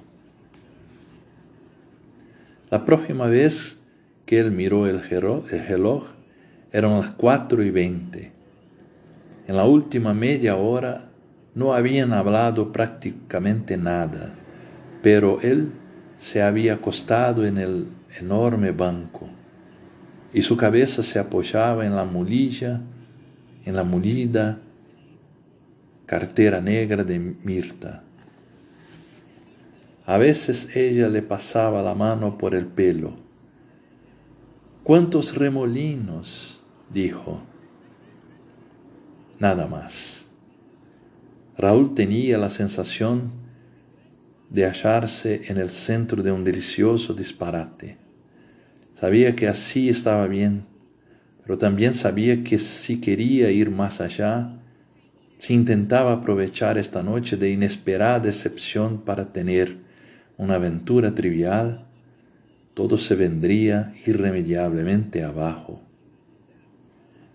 La 2.70 2.84
próxima 2.84 3.26
vez 3.26 3.78
que 4.26 4.38
él 4.38 4.52
miró 4.52 4.86
el 4.86 5.02
reloj, 5.02 6.04
eran 6.72 7.00
las 7.00 7.10
cuatro 7.12 7.64
y 7.64 7.70
veinte. 7.70 8.30
En 9.48 9.56
la 9.56 9.64
última 9.64 10.14
media 10.14 10.54
hora 10.56 11.10
no 11.54 11.72
habían 11.72 12.12
hablado 12.12 12.70
prácticamente 12.70 13.76
nada, 13.76 14.34
pero 15.02 15.40
él 15.40 15.72
se 16.20 16.42
había 16.42 16.74
acostado 16.74 17.46
en 17.46 17.56
el 17.56 17.86
enorme 18.20 18.72
banco 18.72 19.26
y 20.34 20.42
su 20.42 20.54
cabeza 20.56 21.02
se 21.02 21.18
apoyaba 21.18 21.86
en 21.86 21.96
la 21.96 22.04
mulilla, 22.04 22.82
en 23.64 23.74
la 23.74 23.84
mulida 23.84 24.60
cartera 26.04 26.60
negra 26.60 27.04
de 27.04 27.18
Mirta. 27.18 28.02
A 30.04 30.18
veces 30.18 30.76
ella 30.76 31.08
le 31.08 31.22
pasaba 31.22 31.82
la 31.82 31.94
mano 31.94 32.36
por 32.36 32.54
el 32.54 32.66
pelo. 32.66 33.14
¿Cuántos 34.84 35.36
remolinos? 35.36 36.60
dijo. 36.92 37.40
Nada 39.38 39.66
más. 39.66 40.26
Raúl 41.56 41.94
tenía 41.94 42.36
la 42.36 42.50
sensación 42.50 43.39
de 44.50 44.64
hallarse 44.66 45.42
en 45.46 45.56
el 45.56 45.70
centro 45.70 46.22
de 46.22 46.32
un 46.32 46.44
delicioso 46.44 47.14
disparate. 47.14 47.96
Sabía 48.94 49.34
que 49.34 49.48
así 49.48 49.88
estaba 49.88 50.26
bien, 50.26 50.64
pero 51.42 51.56
también 51.56 51.94
sabía 51.94 52.44
que 52.44 52.58
si 52.58 53.00
quería 53.00 53.50
ir 53.50 53.70
más 53.70 54.00
allá, 54.00 54.60
si 55.38 55.54
intentaba 55.54 56.12
aprovechar 56.12 56.76
esta 56.76 57.02
noche 57.02 57.36
de 57.36 57.50
inesperada 57.50 58.28
excepción 58.28 59.00
para 59.00 59.32
tener 59.32 59.78
una 60.36 60.56
aventura 60.56 61.14
trivial, 61.14 61.86
todo 62.74 62.98
se 62.98 63.14
vendría 63.14 63.94
irremediablemente 64.04 65.22
abajo. 65.22 65.80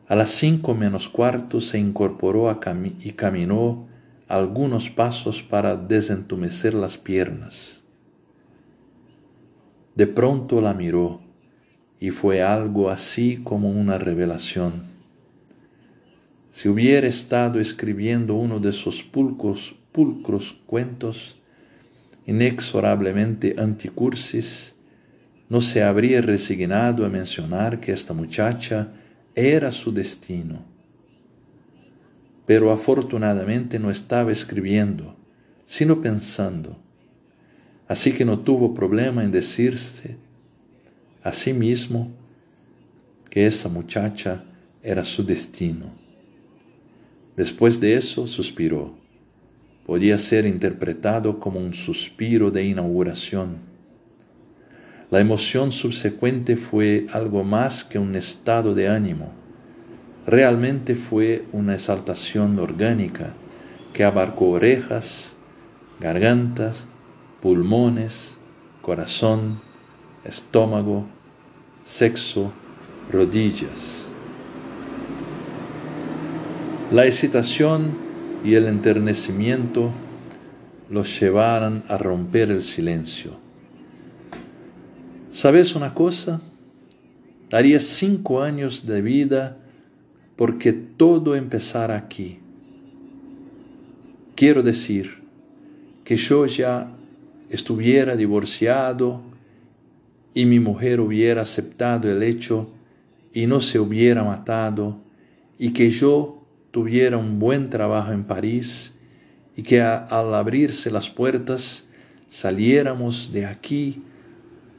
A 0.07 0.15
las 0.15 0.29
cinco 0.29 0.75
menos 0.75 1.09
cuarto 1.09 1.61
se 1.61 1.79
incorporó 1.79 2.55
y 2.99 3.11
caminó 3.13 3.87
algunos 4.27 4.89
pasos 4.89 5.41
para 5.43 5.75
desentumecer 5.75 6.73
las 6.73 6.97
piernas. 6.97 7.83
De 9.95 10.07
pronto 10.07 10.61
la 10.61 10.73
miró 10.73 11.21
y 11.99 12.09
fue 12.11 12.41
algo 12.41 12.89
así 12.89 13.39
como 13.43 13.69
una 13.69 13.97
revelación 13.97 14.95
si 16.55 16.69
hubiera 16.69 17.05
estado 17.05 17.59
escribiendo 17.59 18.35
uno 18.35 18.61
de 18.61 18.69
esos 18.69 19.03
pulcros, 19.03 19.75
pulcros 19.91 20.55
cuentos, 20.65 21.35
inexorablemente 22.25 23.57
anticursis, 23.57 24.73
no 25.49 25.59
se 25.59 25.83
habría 25.83 26.21
resignado 26.21 27.05
a 27.05 27.09
mencionar 27.09 27.81
que 27.81 27.91
esta 27.91 28.13
muchacha 28.13 28.87
era 29.35 29.73
su 29.73 29.91
destino. 29.91 30.63
Pero 32.45 32.71
afortunadamente 32.71 33.79
no 33.79 33.89
estaba 33.89 34.31
escribiendo, 34.31 35.15
sino 35.65 36.01
pensando. 36.01 36.77
Así 37.87 38.11
que 38.11 38.25
no 38.25 38.39
tuvo 38.39 38.73
problema 38.73 39.23
en 39.23 39.31
decirse 39.31 40.17
a 41.23 41.31
sí 41.31 41.53
mismo 41.53 42.11
que 43.29 43.47
esta 43.47 43.69
muchacha 43.69 44.43
era 44.81 45.03
su 45.03 45.23
destino. 45.23 45.91
Después 47.35 47.79
de 47.79 47.95
eso 47.95 48.27
suspiró. 48.27 48.95
Podía 49.85 50.17
ser 50.17 50.45
interpretado 50.45 51.39
como 51.39 51.59
un 51.59 51.73
suspiro 51.73 52.49
de 52.49 52.63
inauguración. 52.63 53.57
La 55.11 55.19
emoción 55.19 55.71
subsecuente 55.71 56.55
fue 56.55 57.07
algo 57.11 57.43
más 57.43 57.83
que 57.83 57.99
un 57.99 58.15
estado 58.15 58.73
de 58.73 58.87
ánimo. 58.87 59.31
Realmente 60.27 60.95
fue 60.95 61.45
una 61.51 61.75
exaltación 61.75 62.57
orgánica 62.57 63.33
que 63.93 64.03
abarcó 64.03 64.49
orejas, 64.49 65.35
gargantas, 65.99 66.83
pulmones, 67.41 68.37
corazón, 68.81 69.59
estómago, 70.23 71.05
sexo, 71.83 72.51
rodillas. 73.11 74.05
La 76.91 77.05
excitación 77.05 77.95
y 78.43 78.55
el 78.55 78.67
enternecimiento 78.67 79.91
los 80.89 81.19
llevaron 81.19 81.83
a 81.87 81.97
romper 81.97 82.49
el 82.49 82.63
silencio. 82.63 83.31
¿Sabes 85.31 85.75
una 85.75 85.93
cosa? 85.93 86.41
Daría 87.49 87.79
cinco 87.79 88.41
años 88.41 88.85
de 88.87 89.01
vida 89.01 89.57
porque 90.35 90.73
todo 90.73 91.35
empezara 91.35 91.97
aquí. 91.97 92.39
Quiero 94.35 94.63
decir 94.63 95.23
que 96.03 96.17
yo 96.17 96.45
ya 96.45 96.91
estuviera 97.49 98.15
divorciado 98.15 99.21
y 100.33 100.45
mi 100.45 100.59
mujer 100.59 100.99
hubiera 100.99 101.41
aceptado 101.41 102.11
el 102.11 102.21
hecho 102.21 102.69
y 103.33 103.47
no 103.47 103.61
se 103.61 103.79
hubiera 103.79 104.23
matado 104.23 104.97
y 105.57 105.71
que 105.71 105.89
yo 105.89 106.43
tuviera 106.71 107.17
un 107.17 107.39
buen 107.39 107.69
trabajo 107.69 108.11
en 108.11 108.25
París 108.25 108.95
y 109.55 109.63
que 109.63 109.81
al 109.81 110.33
abrirse 110.33 110.91
las 110.91 111.09
puertas 111.09 111.87
saliéramos 112.27 113.31
de 113.31 113.45
aquí 113.45 114.03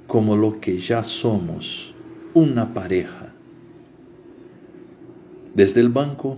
como 0.07 0.37
lo 0.37 0.61
que 0.61 0.79
ya 0.79 1.03
somos, 1.03 1.95
una 2.35 2.75
pareja. 2.75 3.26
Desde 5.57 5.81
el 5.81 5.89
banco, 5.89 6.37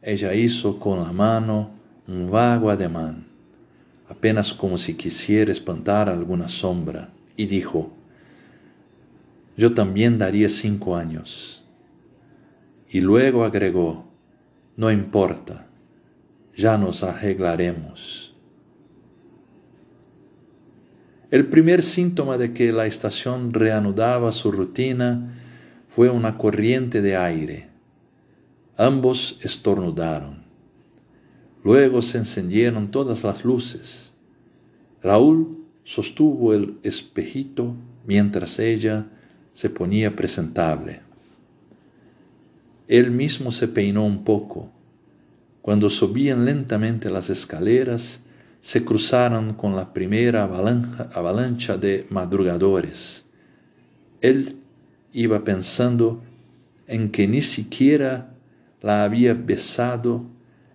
ella 0.00 0.32
hizo 0.32 0.78
con 0.78 1.02
la 1.02 1.10
mano 1.10 1.70
un 2.06 2.30
vago 2.30 2.70
ademán, 2.70 3.26
apenas 4.08 4.54
como 4.54 4.78
si 4.78 4.94
quisiera 4.94 5.50
espantar 5.50 6.08
alguna 6.08 6.48
sombra, 6.48 7.08
y 7.36 7.46
dijo, 7.46 7.90
yo 9.56 9.74
también 9.74 10.18
daría 10.18 10.48
cinco 10.48 10.96
años. 10.96 11.64
Y 12.88 13.00
luego 13.00 13.42
agregó, 13.42 14.04
no 14.76 14.92
importa, 14.92 15.66
ya 16.56 16.78
nos 16.78 17.02
arreglaremos. 17.02 18.36
El 21.32 21.46
primer 21.46 21.82
síntoma 21.82 22.38
de 22.38 22.52
que 22.52 22.70
la 22.70 22.86
estación 22.86 23.52
reanudaba 23.52 24.30
su 24.30 24.52
rutina 24.52 25.40
fue 25.88 26.08
una 26.08 26.38
corriente 26.38 27.02
de 27.02 27.16
aire. 27.16 27.73
Ambos 28.76 29.38
estornudaron. 29.42 30.42
Luego 31.62 32.02
se 32.02 32.18
encendieron 32.18 32.90
todas 32.90 33.22
las 33.22 33.44
luces. 33.44 34.12
Raúl 35.02 35.64
sostuvo 35.84 36.54
el 36.54 36.78
espejito 36.82 37.74
mientras 38.04 38.58
ella 38.58 39.06
se 39.52 39.70
ponía 39.70 40.16
presentable. 40.16 41.00
Él 42.88 43.10
mismo 43.10 43.52
se 43.52 43.68
peinó 43.68 44.04
un 44.04 44.24
poco. 44.24 44.70
Cuando 45.62 45.88
subían 45.88 46.44
lentamente 46.44 47.08
las 47.10 47.30
escaleras, 47.30 48.20
se 48.60 48.84
cruzaron 48.84 49.54
con 49.54 49.76
la 49.76 49.92
primera 49.92 50.42
avalancha, 50.42 51.76
de 51.76 52.06
madrugadores. 52.10 53.24
Él 54.20 54.56
iba 55.12 55.44
pensando 55.44 56.22
en 56.86 57.10
que 57.10 57.28
ni 57.28 57.40
siquiera 57.40 58.33
la 58.84 59.02
había 59.02 59.32
besado 59.32 60.26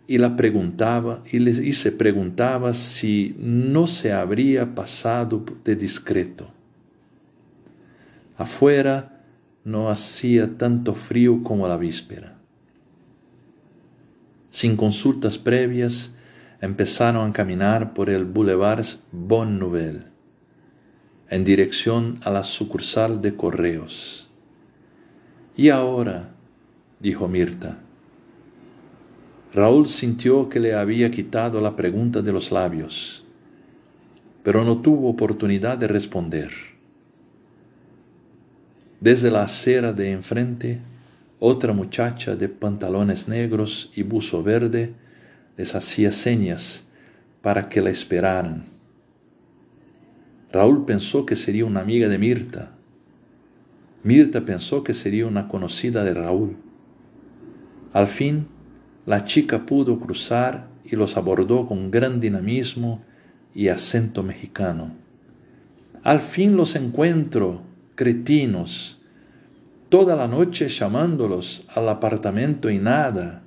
y 0.08 0.18
la 0.18 0.36
preguntaba 0.36 1.22
y, 1.32 1.48
y, 1.48 1.74
se 1.74 1.92
preguntaba 1.92 2.74
si 2.74 3.36
no 3.38 3.86
se 3.86 4.12
habría 4.12 4.74
pasado 4.74 5.46
de 5.64 5.76
discreto. 5.76 6.48
Afuera 8.36 9.22
no 9.64 9.92
hacía 9.92 10.58
tanto 10.58 10.96
frío 10.96 11.44
como 11.44 11.68
la 11.68 11.78
víspera. 11.78 12.36
Sin 14.50 14.76
consultas 14.76 15.38
previas, 15.38 16.16
empezaron 16.62 17.30
a 17.30 17.34
caminar 17.34 17.94
por 17.94 18.10
el 18.10 18.26
Boulevard 18.26 18.86
Bon 19.12 19.60
Nouvel, 19.60 20.06
en 21.30 21.46
dirección 21.46 22.20
a 22.24 22.32
la 22.32 22.44
sucursal 22.44 23.22
de 23.22 23.36
correos. 23.36 24.28
Y 25.56 25.70
ahora, 25.70 26.32
dijo 27.00 27.28
Mirta. 27.28 27.78
Raúl 29.54 29.88
sintió 29.88 30.48
que 30.48 30.60
le 30.60 30.76
había 30.76 31.10
quitado 31.10 31.60
la 31.60 31.76
pregunta 31.76 32.22
de 32.22 32.32
los 32.32 32.52
labios, 32.52 33.24
pero 34.44 34.64
no 34.64 34.78
tuvo 34.82 35.10
oportunidad 35.10 35.78
de 35.78 35.88
responder. 35.88 36.52
Desde 39.00 39.32
la 39.32 39.44
acera 39.44 39.92
de 39.92 40.12
enfrente, 40.12 40.82
otra 41.40 41.74
muchacha 41.74 42.36
de 42.36 42.48
pantalones 42.48 43.28
negros 43.28 43.92
y 43.96 44.04
buzo 44.04 44.44
verde 44.44 44.94
les 45.58 45.74
hacía 45.74 46.12
señas 46.12 46.86
para 47.42 47.70
que 47.70 47.82
la 47.82 47.90
esperaran. 47.90 48.66
Raúl 50.52 50.86
pensó 50.86 51.26
que 51.26 51.36
sería 51.36 51.66
una 51.66 51.80
amiga 51.80 52.08
de 52.08 52.18
Mirta. 52.18 52.72
Mirta 54.04 54.46
pensó 54.46 54.84
que 54.84 54.94
sería 54.94 55.26
una 55.26 55.48
conocida 55.48 56.04
de 56.04 56.14
Raúl. 56.14 56.58
Al 57.94 58.08
fin, 58.08 58.48
la 59.06 59.26
chica 59.26 59.66
pudo 59.66 60.00
cruzar 60.00 60.68
y 60.84 60.96
los 60.96 61.18
abordó 61.18 61.68
con 61.68 61.92
gran 61.92 62.20
dinamismo 62.20 63.02
y 63.54 63.70
acento 63.70 64.24
mexicano. 64.24 64.92
Al 66.04 66.22
fin 66.22 66.56
los 66.56 66.76
encuentro, 66.76 67.62
cretinos, 67.96 69.00
toda 69.90 70.16
la 70.16 70.28
noche 70.28 70.70
llamándolos 70.70 71.68
al 71.76 71.90
apartamento 71.90 72.70
y 72.70 72.78
nada. 72.78 73.44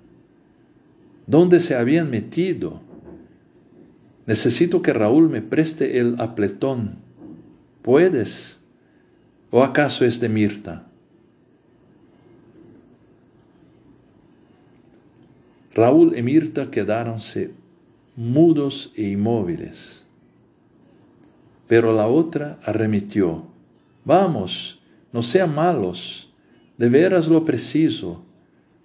¿Dónde 1.26 1.60
se 1.60 1.74
habían 1.74 2.10
metido? 2.10 2.80
Necesito 4.26 4.82
que 4.82 4.92
Raúl 4.92 5.28
me 5.28 5.40
preste 5.40 5.98
el 5.98 6.20
apletón. 6.20 6.96
¿Puedes? 7.82 8.60
¿O 9.50 9.64
acaso 9.64 10.04
es 10.04 10.20
de 10.20 10.28
Mirta? 10.28 10.86
Raúl 15.74 16.16
y 16.16 16.22
Mirta 16.22 16.70
quedáronse 16.70 17.52
mudos 18.16 18.92
e 18.96 19.02
inmóviles. 19.02 20.02
Pero 21.68 21.92
la 21.94 22.06
otra 22.06 22.58
arremitió. 22.64 23.46
Vamos, 24.04 24.80
no 25.12 25.22
sean 25.22 25.54
malos, 25.54 26.32
de 26.76 26.88
veras 26.88 27.28
lo 27.28 27.44
preciso. 27.44 28.22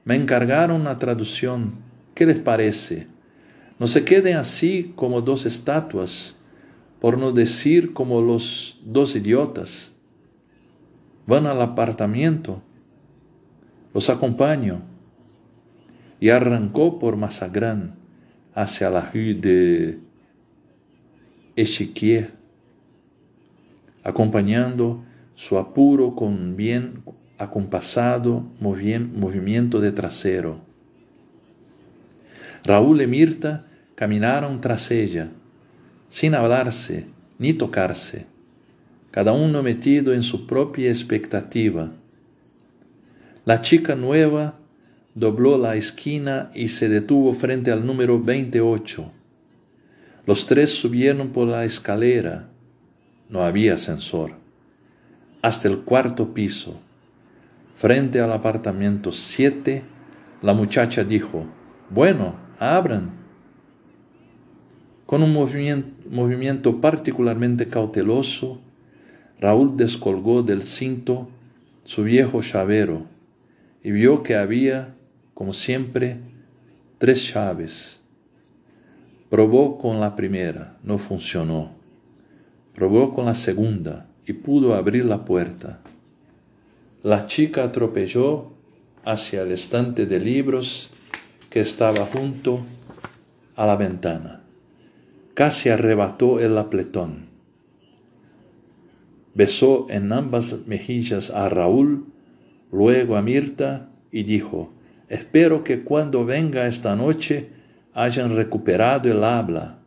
Me 0.05 0.15
encargaron 0.15 0.81
una 0.81 0.97
traducción 0.99 1.88
¿Qué 2.17 2.25
les 2.25 2.39
parece? 2.39 3.05
No 3.77 3.88
se 3.88 4.03
queden 4.03 4.38
así 4.38 4.91
como 4.95 5.21
dos 5.21 5.45
estatuas, 5.45 6.35
por 6.99 7.19
no 7.19 7.31
decir 7.31 7.93
como 7.93 8.23
los 8.23 8.79
dos 8.83 9.15
idiotas. 9.15 9.91
Van 11.27 11.45
al 11.45 11.61
apartamento, 11.61 12.59
los 13.93 14.09
acompaño. 14.09 14.81
Y 16.20 16.30
arrancó 16.30 16.99
por 16.99 17.15
Mazagrán 17.15 17.95
hacia 18.55 18.89
la 18.89 19.11
rue 19.11 19.36
de 19.36 19.99
Echiquier, 21.55 22.32
acompañando 24.03 25.03
su 25.36 25.57
apuro 25.57 26.15
con 26.15 26.55
bien 26.55 27.03
acompasado 27.38 28.43
movimiento 28.59 29.80
de 29.80 29.91
trasero. 29.91 30.59
Raúl 32.63 33.01
y 33.01 33.07
Mirta 33.07 33.65
caminaron 33.95 34.59
tras 34.59 34.91
ella, 34.91 35.30
sin 36.09 36.36
hablarse 36.36 37.07
ni 37.38 37.53
tocarse, 37.53 38.26
cada 39.11 39.34
uno 39.34 39.61
metido 39.61 40.13
en 40.13 40.24
su 40.24 40.47
propia 40.47 40.89
expectativa. 40.89 41.91
La 43.45 43.61
chica 43.61 43.95
nueva 43.95 44.57
dobló 45.18 45.57
la 45.57 45.76
esquina 45.76 46.51
y 46.53 46.70
se 46.70 46.89
detuvo 46.89 47.34
frente 47.34 47.72
al 47.72 47.88
número 47.88 48.22
28. 48.22 49.11
Los 50.28 50.45
tres 50.45 50.70
subieron 50.70 51.30
por 51.30 51.47
la 51.47 51.65
escalera. 51.65 52.49
No 53.28 53.41
había 53.41 53.74
ascensor. 53.74 54.34
Hasta 55.41 55.70
el 55.70 55.80
cuarto 55.80 56.36
piso. 56.36 56.80
Frente 57.78 58.20
al 58.20 58.32
apartamento 58.32 59.11
7, 59.11 59.84
la 60.43 60.53
muchacha 60.53 61.03
dijo, 61.03 61.45
bueno, 61.89 62.36
abran. 62.59 63.09
Con 65.07 65.24
un 65.24 65.34
movimiento, 65.34 66.80
particularmente 66.80 67.68
cauteloso, 67.68 68.61
Raúl 69.39 69.78
descolgó 69.78 70.43
del 70.43 70.61
cinto 70.61 71.28
su 71.86 72.03
viejo 72.03 72.41
llavero 72.41 73.05
y 73.84 73.89
vio 73.91 74.22
que 74.22 74.36
había, 74.36 74.93
como 75.38 75.53
siempre, 75.53 76.17
tres 76.97 77.31
llaves. 77.31 77.99
Probó 79.29 79.77
con 79.77 79.99
la 79.99 80.15
primera, 80.15 80.79
no 80.81 80.97
funcionó. 80.97 81.69
Probó 82.73 83.13
con 83.13 83.25
la 83.27 83.35
segunda 83.35 84.07
y 84.25 84.33
pudo 84.33 84.73
abrir 84.73 85.05
la 85.05 85.25
puerta. 85.25 85.79
La 87.03 87.27
chica 87.27 87.65
atropelló 87.65 88.53
hacia 89.05 89.43
el 89.43 89.51
estante 89.51 90.07
de 90.07 90.19
libros 90.19 90.89
que 91.51 91.59
estaba 91.59 92.07
junto 92.07 92.61
a 93.55 93.67
la 93.67 93.75
ventana. 93.75 94.41
Casi 95.35 95.69
arrebató 95.69 96.39
el 96.39 96.57
apletón. 96.57 97.27
Besó 99.35 99.85
en 99.91 100.11
ambas 100.11 100.65
mejillas 100.65 101.29
a 101.29 101.47
Raúl, 101.47 102.07
luego 102.71 103.17
a 103.17 103.21
Mirta 103.21 103.91
y 104.11 104.23
dijo, 104.23 104.73
espero 105.10 105.64
que 105.64 105.82
cuando 105.82 106.26
venga 106.26 106.68
esta 106.68 106.95
noche 106.95 107.49
hayan 107.93 108.36
recuperado 108.36 109.12
el 109.12 109.24
habla. 109.24 109.80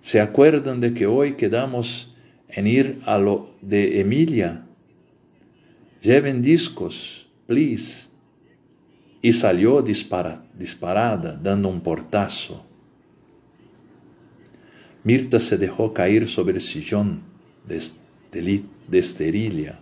¿Se 0.00 0.20
acuerdan 0.20 0.80
de 0.80 0.94
que 0.94 1.06
hoy 1.06 1.34
quedamos 1.34 2.14
en 2.48 2.66
ir 2.66 3.00
a 3.06 3.18
lo 3.18 3.50
de 3.60 4.00
Emilia? 4.00 4.66
Lleven 6.00 6.42
discos, 6.42 7.28
please. 7.46 8.08
Y 9.20 9.32
salió 9.32 9.82
disparada, 9.82 11.38
dando 11.40 11.68
un 11.68 11.80
portazo. 11.80 12.64
Mirta 15.04 15.40
se 15.40 15.58
dejó 15.58 15.92
caer 15.92 16.28
sobre 16.28 16.54
el 16.54 16.60
sillón 16.60 17.22
de, 17.66 18.98
esterilla. 18.98 19.78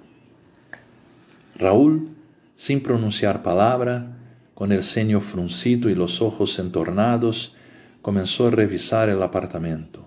Raúl, 1.57 2.09
sin 2.55 2.83
pronunciar 2.83 3.43
palabra, 3.43 4.17
con 4.61 4.73
el 4.73 4.85
ceño 4.85 5.23
fruncido 5.23 5.89
y 5.89 5.95
los 5.95 6.21
ojos 6.21 6.59
entornados, 6.59 7.55
comenzó 8.03 8.49
a 8.49 8.51
revisar 8.51 9.09
el 9.09 9.23
apartamento. 9.23 10.07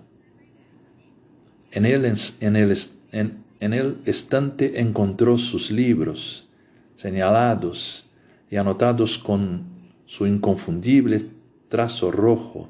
En 1.72 1.84
el, 1.84 2.04
en 2.40 3.72
el, 3.72 3.96
estante 4.04 4.80
encontró 4.80 5.38
sus 5.38 5.72
libros, 5.72 6.46
señalados 6.94 8.04
y 8.48 8.54
anotados 8.54 9.18
con 9.18 9.64
su 10.06 10.24
inconfundible 10.24 11.26
trazo 11.68 12.12
rojo, 12.12 12.68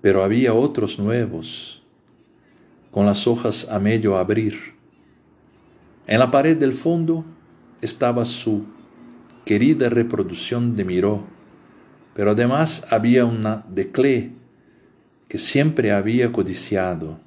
pero 0.00 0.22
había 0.22 0.54
otros 0.54 1.00
nuevos, 1.00 1.82
con 2.92 3.04
las 3.04 3.26
hojas 3.26 3.66
a 3.68 3.80
medio 3.80 4.16
abrir. 4.16 4.76
En 6.06 6.20
la 6.20 6.30
pared 6.30 6.56
del 6.56 6.72
fondo 6.72 7.24
estaba 7.82 8.24
su 8.24 8.77
querida 9.48 9.88
reproducción 9.88 10.76
de 10.76 10.84
Miró, 10.84 11.24
pero 12.14 12.32
además 12.32 12.86
había 12.90 13.24
una 13.24 13.64
de 13.66 13.90
Clé 13.90 14.32
que 15.26 15.38
siempre 15.38 15.90
había 15.90 16.30
codiciado. 16.32 17.18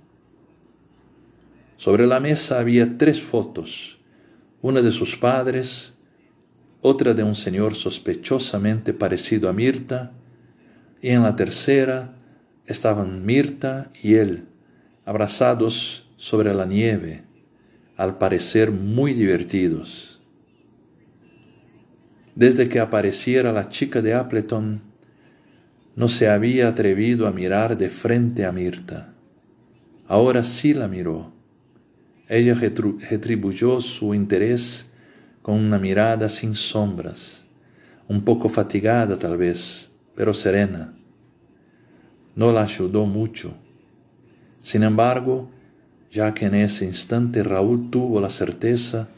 Sobre 1.78 2.06
la 2.06 2.20
mesa 2.20 2.60
había 2.60 3.00
tres 3.00 3.20
fotos, 3.20 3.98
una 4.62 4.84
de 4.84 4.92
sus 4.92 5.18
padres, 5.18 5.96
otra 6.82 7.16
de 7.16 7.24
un 7.24 7.34
señor 7.34 7.74
sospechosamente 7.74 8.94
parecido 8.94 9.50
a 9.50 9.54
Mirta, 9.54 10.12
y 11.02 11.10
en 11.10 11.24
la 11.24 11.36
tercera 11.36 12.14
estaban 12.68 13.26
Mirta 13.26 13.90
y 14.00 14.14
él, 14.14 14.46
abrazados 15.06 16.08
sobre 16.18 16.54
la 16.54 16.68
nieve, 16.68 17.24
al 17.98 18.20
parecer 18.20 18.70
muy 18.70 19.16
divertidos. 19.16 20.11
Desde 22.42 22.68
que 22.70 22.80
apareciera 22.80 23.52
la 23.52 23.70
chica 23.70 24.02
de 24.02 24.16
Appleton, 24.16 24.82
no 25.96 26.10
se 26.10 26.28
había 26.28 26.70
atrevido 26.70 27.28
a 27.28 27.32
mirar 27.32 27.78
de 27.78 27.88
frente 27.88 28.48
a 28.48 28.52
Mirta. 28.52 29.14
Ahora 30.08 30.44
sí 30.44 30.74
la 30.74 30.88
miró. 30.88 31.32
Ella 32.28 32.56
retribuyó 32.56 33.80
su 33.80 34.16
interés 34.16 34.88
con 35.44 35.54
una 35.60 35.78
mirada 35.78 36.30
sin 36.30 36.56
sombras, 36.56 37.46
un 38.08 38.24
poco 38.24 38.50
fatigada 38.50 39.20
tal 39.20 39.38
vez, 39.38 39.92
pero 40.16 40.34
serena 40.34 40.96
no 42.36 42.52
la 42.52 42.64
ayudó 42.64 43.06
mucho. 43.06 43.54
Sin 44.64 44.82
embargo, 44.82 45.52
ya 46.12 46.34
que 46.34 46.48
en 46.48 46.56
ese 46.56 46.86
instante 46.86 47.44
Raúl 47.44 47.92
tuvo 47.92 48.20
la 48.20 48.32
certeza 48.32 49.10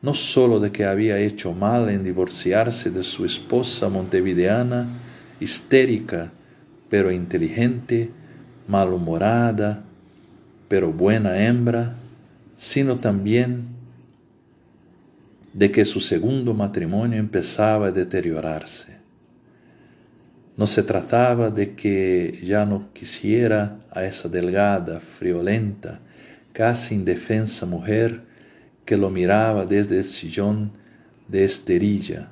no 0.00 0.14
sólo 0.14 0.60
de 0.60 0.70
que 0.70 0.84
había 0.84 1.18
hecho 1.18 1.52
mal 1.52 1.88
en 1.88 2.04
divorciarse 2.04 2.90
de 2.90 3.02
su 3.02 3.24
esposa 3.24 3.88
montevideana, 3.88 4.86
histérica, 5.40 6.30
pero 6.88 7.10
inteligente, 7.10 8.10
malhumorada, 8.68 9.82
pero 10.68 10.92
buena 10.92 11.44
hembra, 11.44 11.94
sino 12.56 12.96
también 12.96 13.68
de 15.52 15.72
que 15.72 15.84
su 15.84 16.00
segundo 16.00 16.54
matrimonio 16.54 17.18
empezaba 17.18 17.88
a 17.88 17.92
deteriorarse. 17.92 18.98
No 20.56 20.66
se 20.66 20.82
trataba 20.82 21.50
de 21.50 21.74
que 21.74 22.40
ya 22.44 22.64
no 22.64 22.92
quisiera 22.92 23.78
a 23.90 24.04
esa 24.04 24.28
delgada, 24.28 25.00
friolenta, 25.00 26.00
casi 26.52 26.94
indefensa 26.94 27.64
mujer 27.66 28.27
que 28.88 28.96
lo 28.96 29.10
miraba 29.10 29.66
desde 29.66 29.98
el 29.98 30.06
sillón 30.06 30.72
de 31.28 31.44
esterilla. 31.44 32.30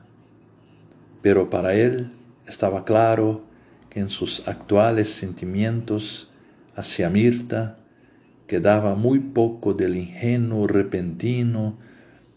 Pero 1.21 1.51
para 1.51 1.75
él 1.75 2.13
estaba 2.49 2.87
claro 2.87 3.45
que 3.91 4.01
en 4.01 4.09
sus 4.09 4.49
actuales 4.49 5.11
sentimientos 5.11 6.31
hacia 6.75 7.11
Mirta 7.11 7.77
quedaba 8.47 8.95
muy 8.95 9.19
poco 9.19 9.75
del 9.75 9.99
ingenuo, 9.99 10.67
repentino, 10.67 11.77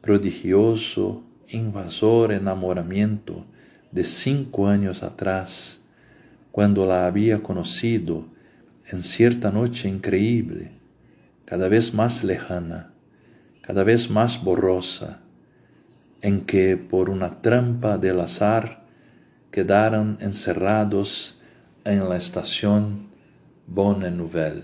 prodigioso, 0.01 1.23
invasor 1.47 2.33
enamoramiento 2.33 3.45
de 3.93 4.03
cinco 4.03 4.67
años 4.67 5.01
atrás 5.01 5.79
cuando 6.51 6.85
la 6.85 7.07
había 7.07 7.41
conocido 7.41 8.25
en 8.91 9.01
cierta 9.01 9.49
noche 9.49 9.87
increíble, 9.87 10.71
cada 11.45 11.69
vez 11.69 11.93
más 11.93 12.25
lejana, 12.25 12.88
cada 13.69 13.83
vez 13.83 14.09
más 14.09 14.43
borrosa, 14.43 15.19
en 16.23 16.41
que 16.41 16.75
por 16.75 17.07
una 17.07 17.39
trampa 17.39 17.99
del 17.99 18.19
azar 18.19 18.81
quedaron 19.51 20.17
encerrados 20.21 21.39
en 21.85 22.09
la 22.09 22.17
estación 22.17 23.09
Bonne 23.67 24.09
Nouvelle. 24.09 24.63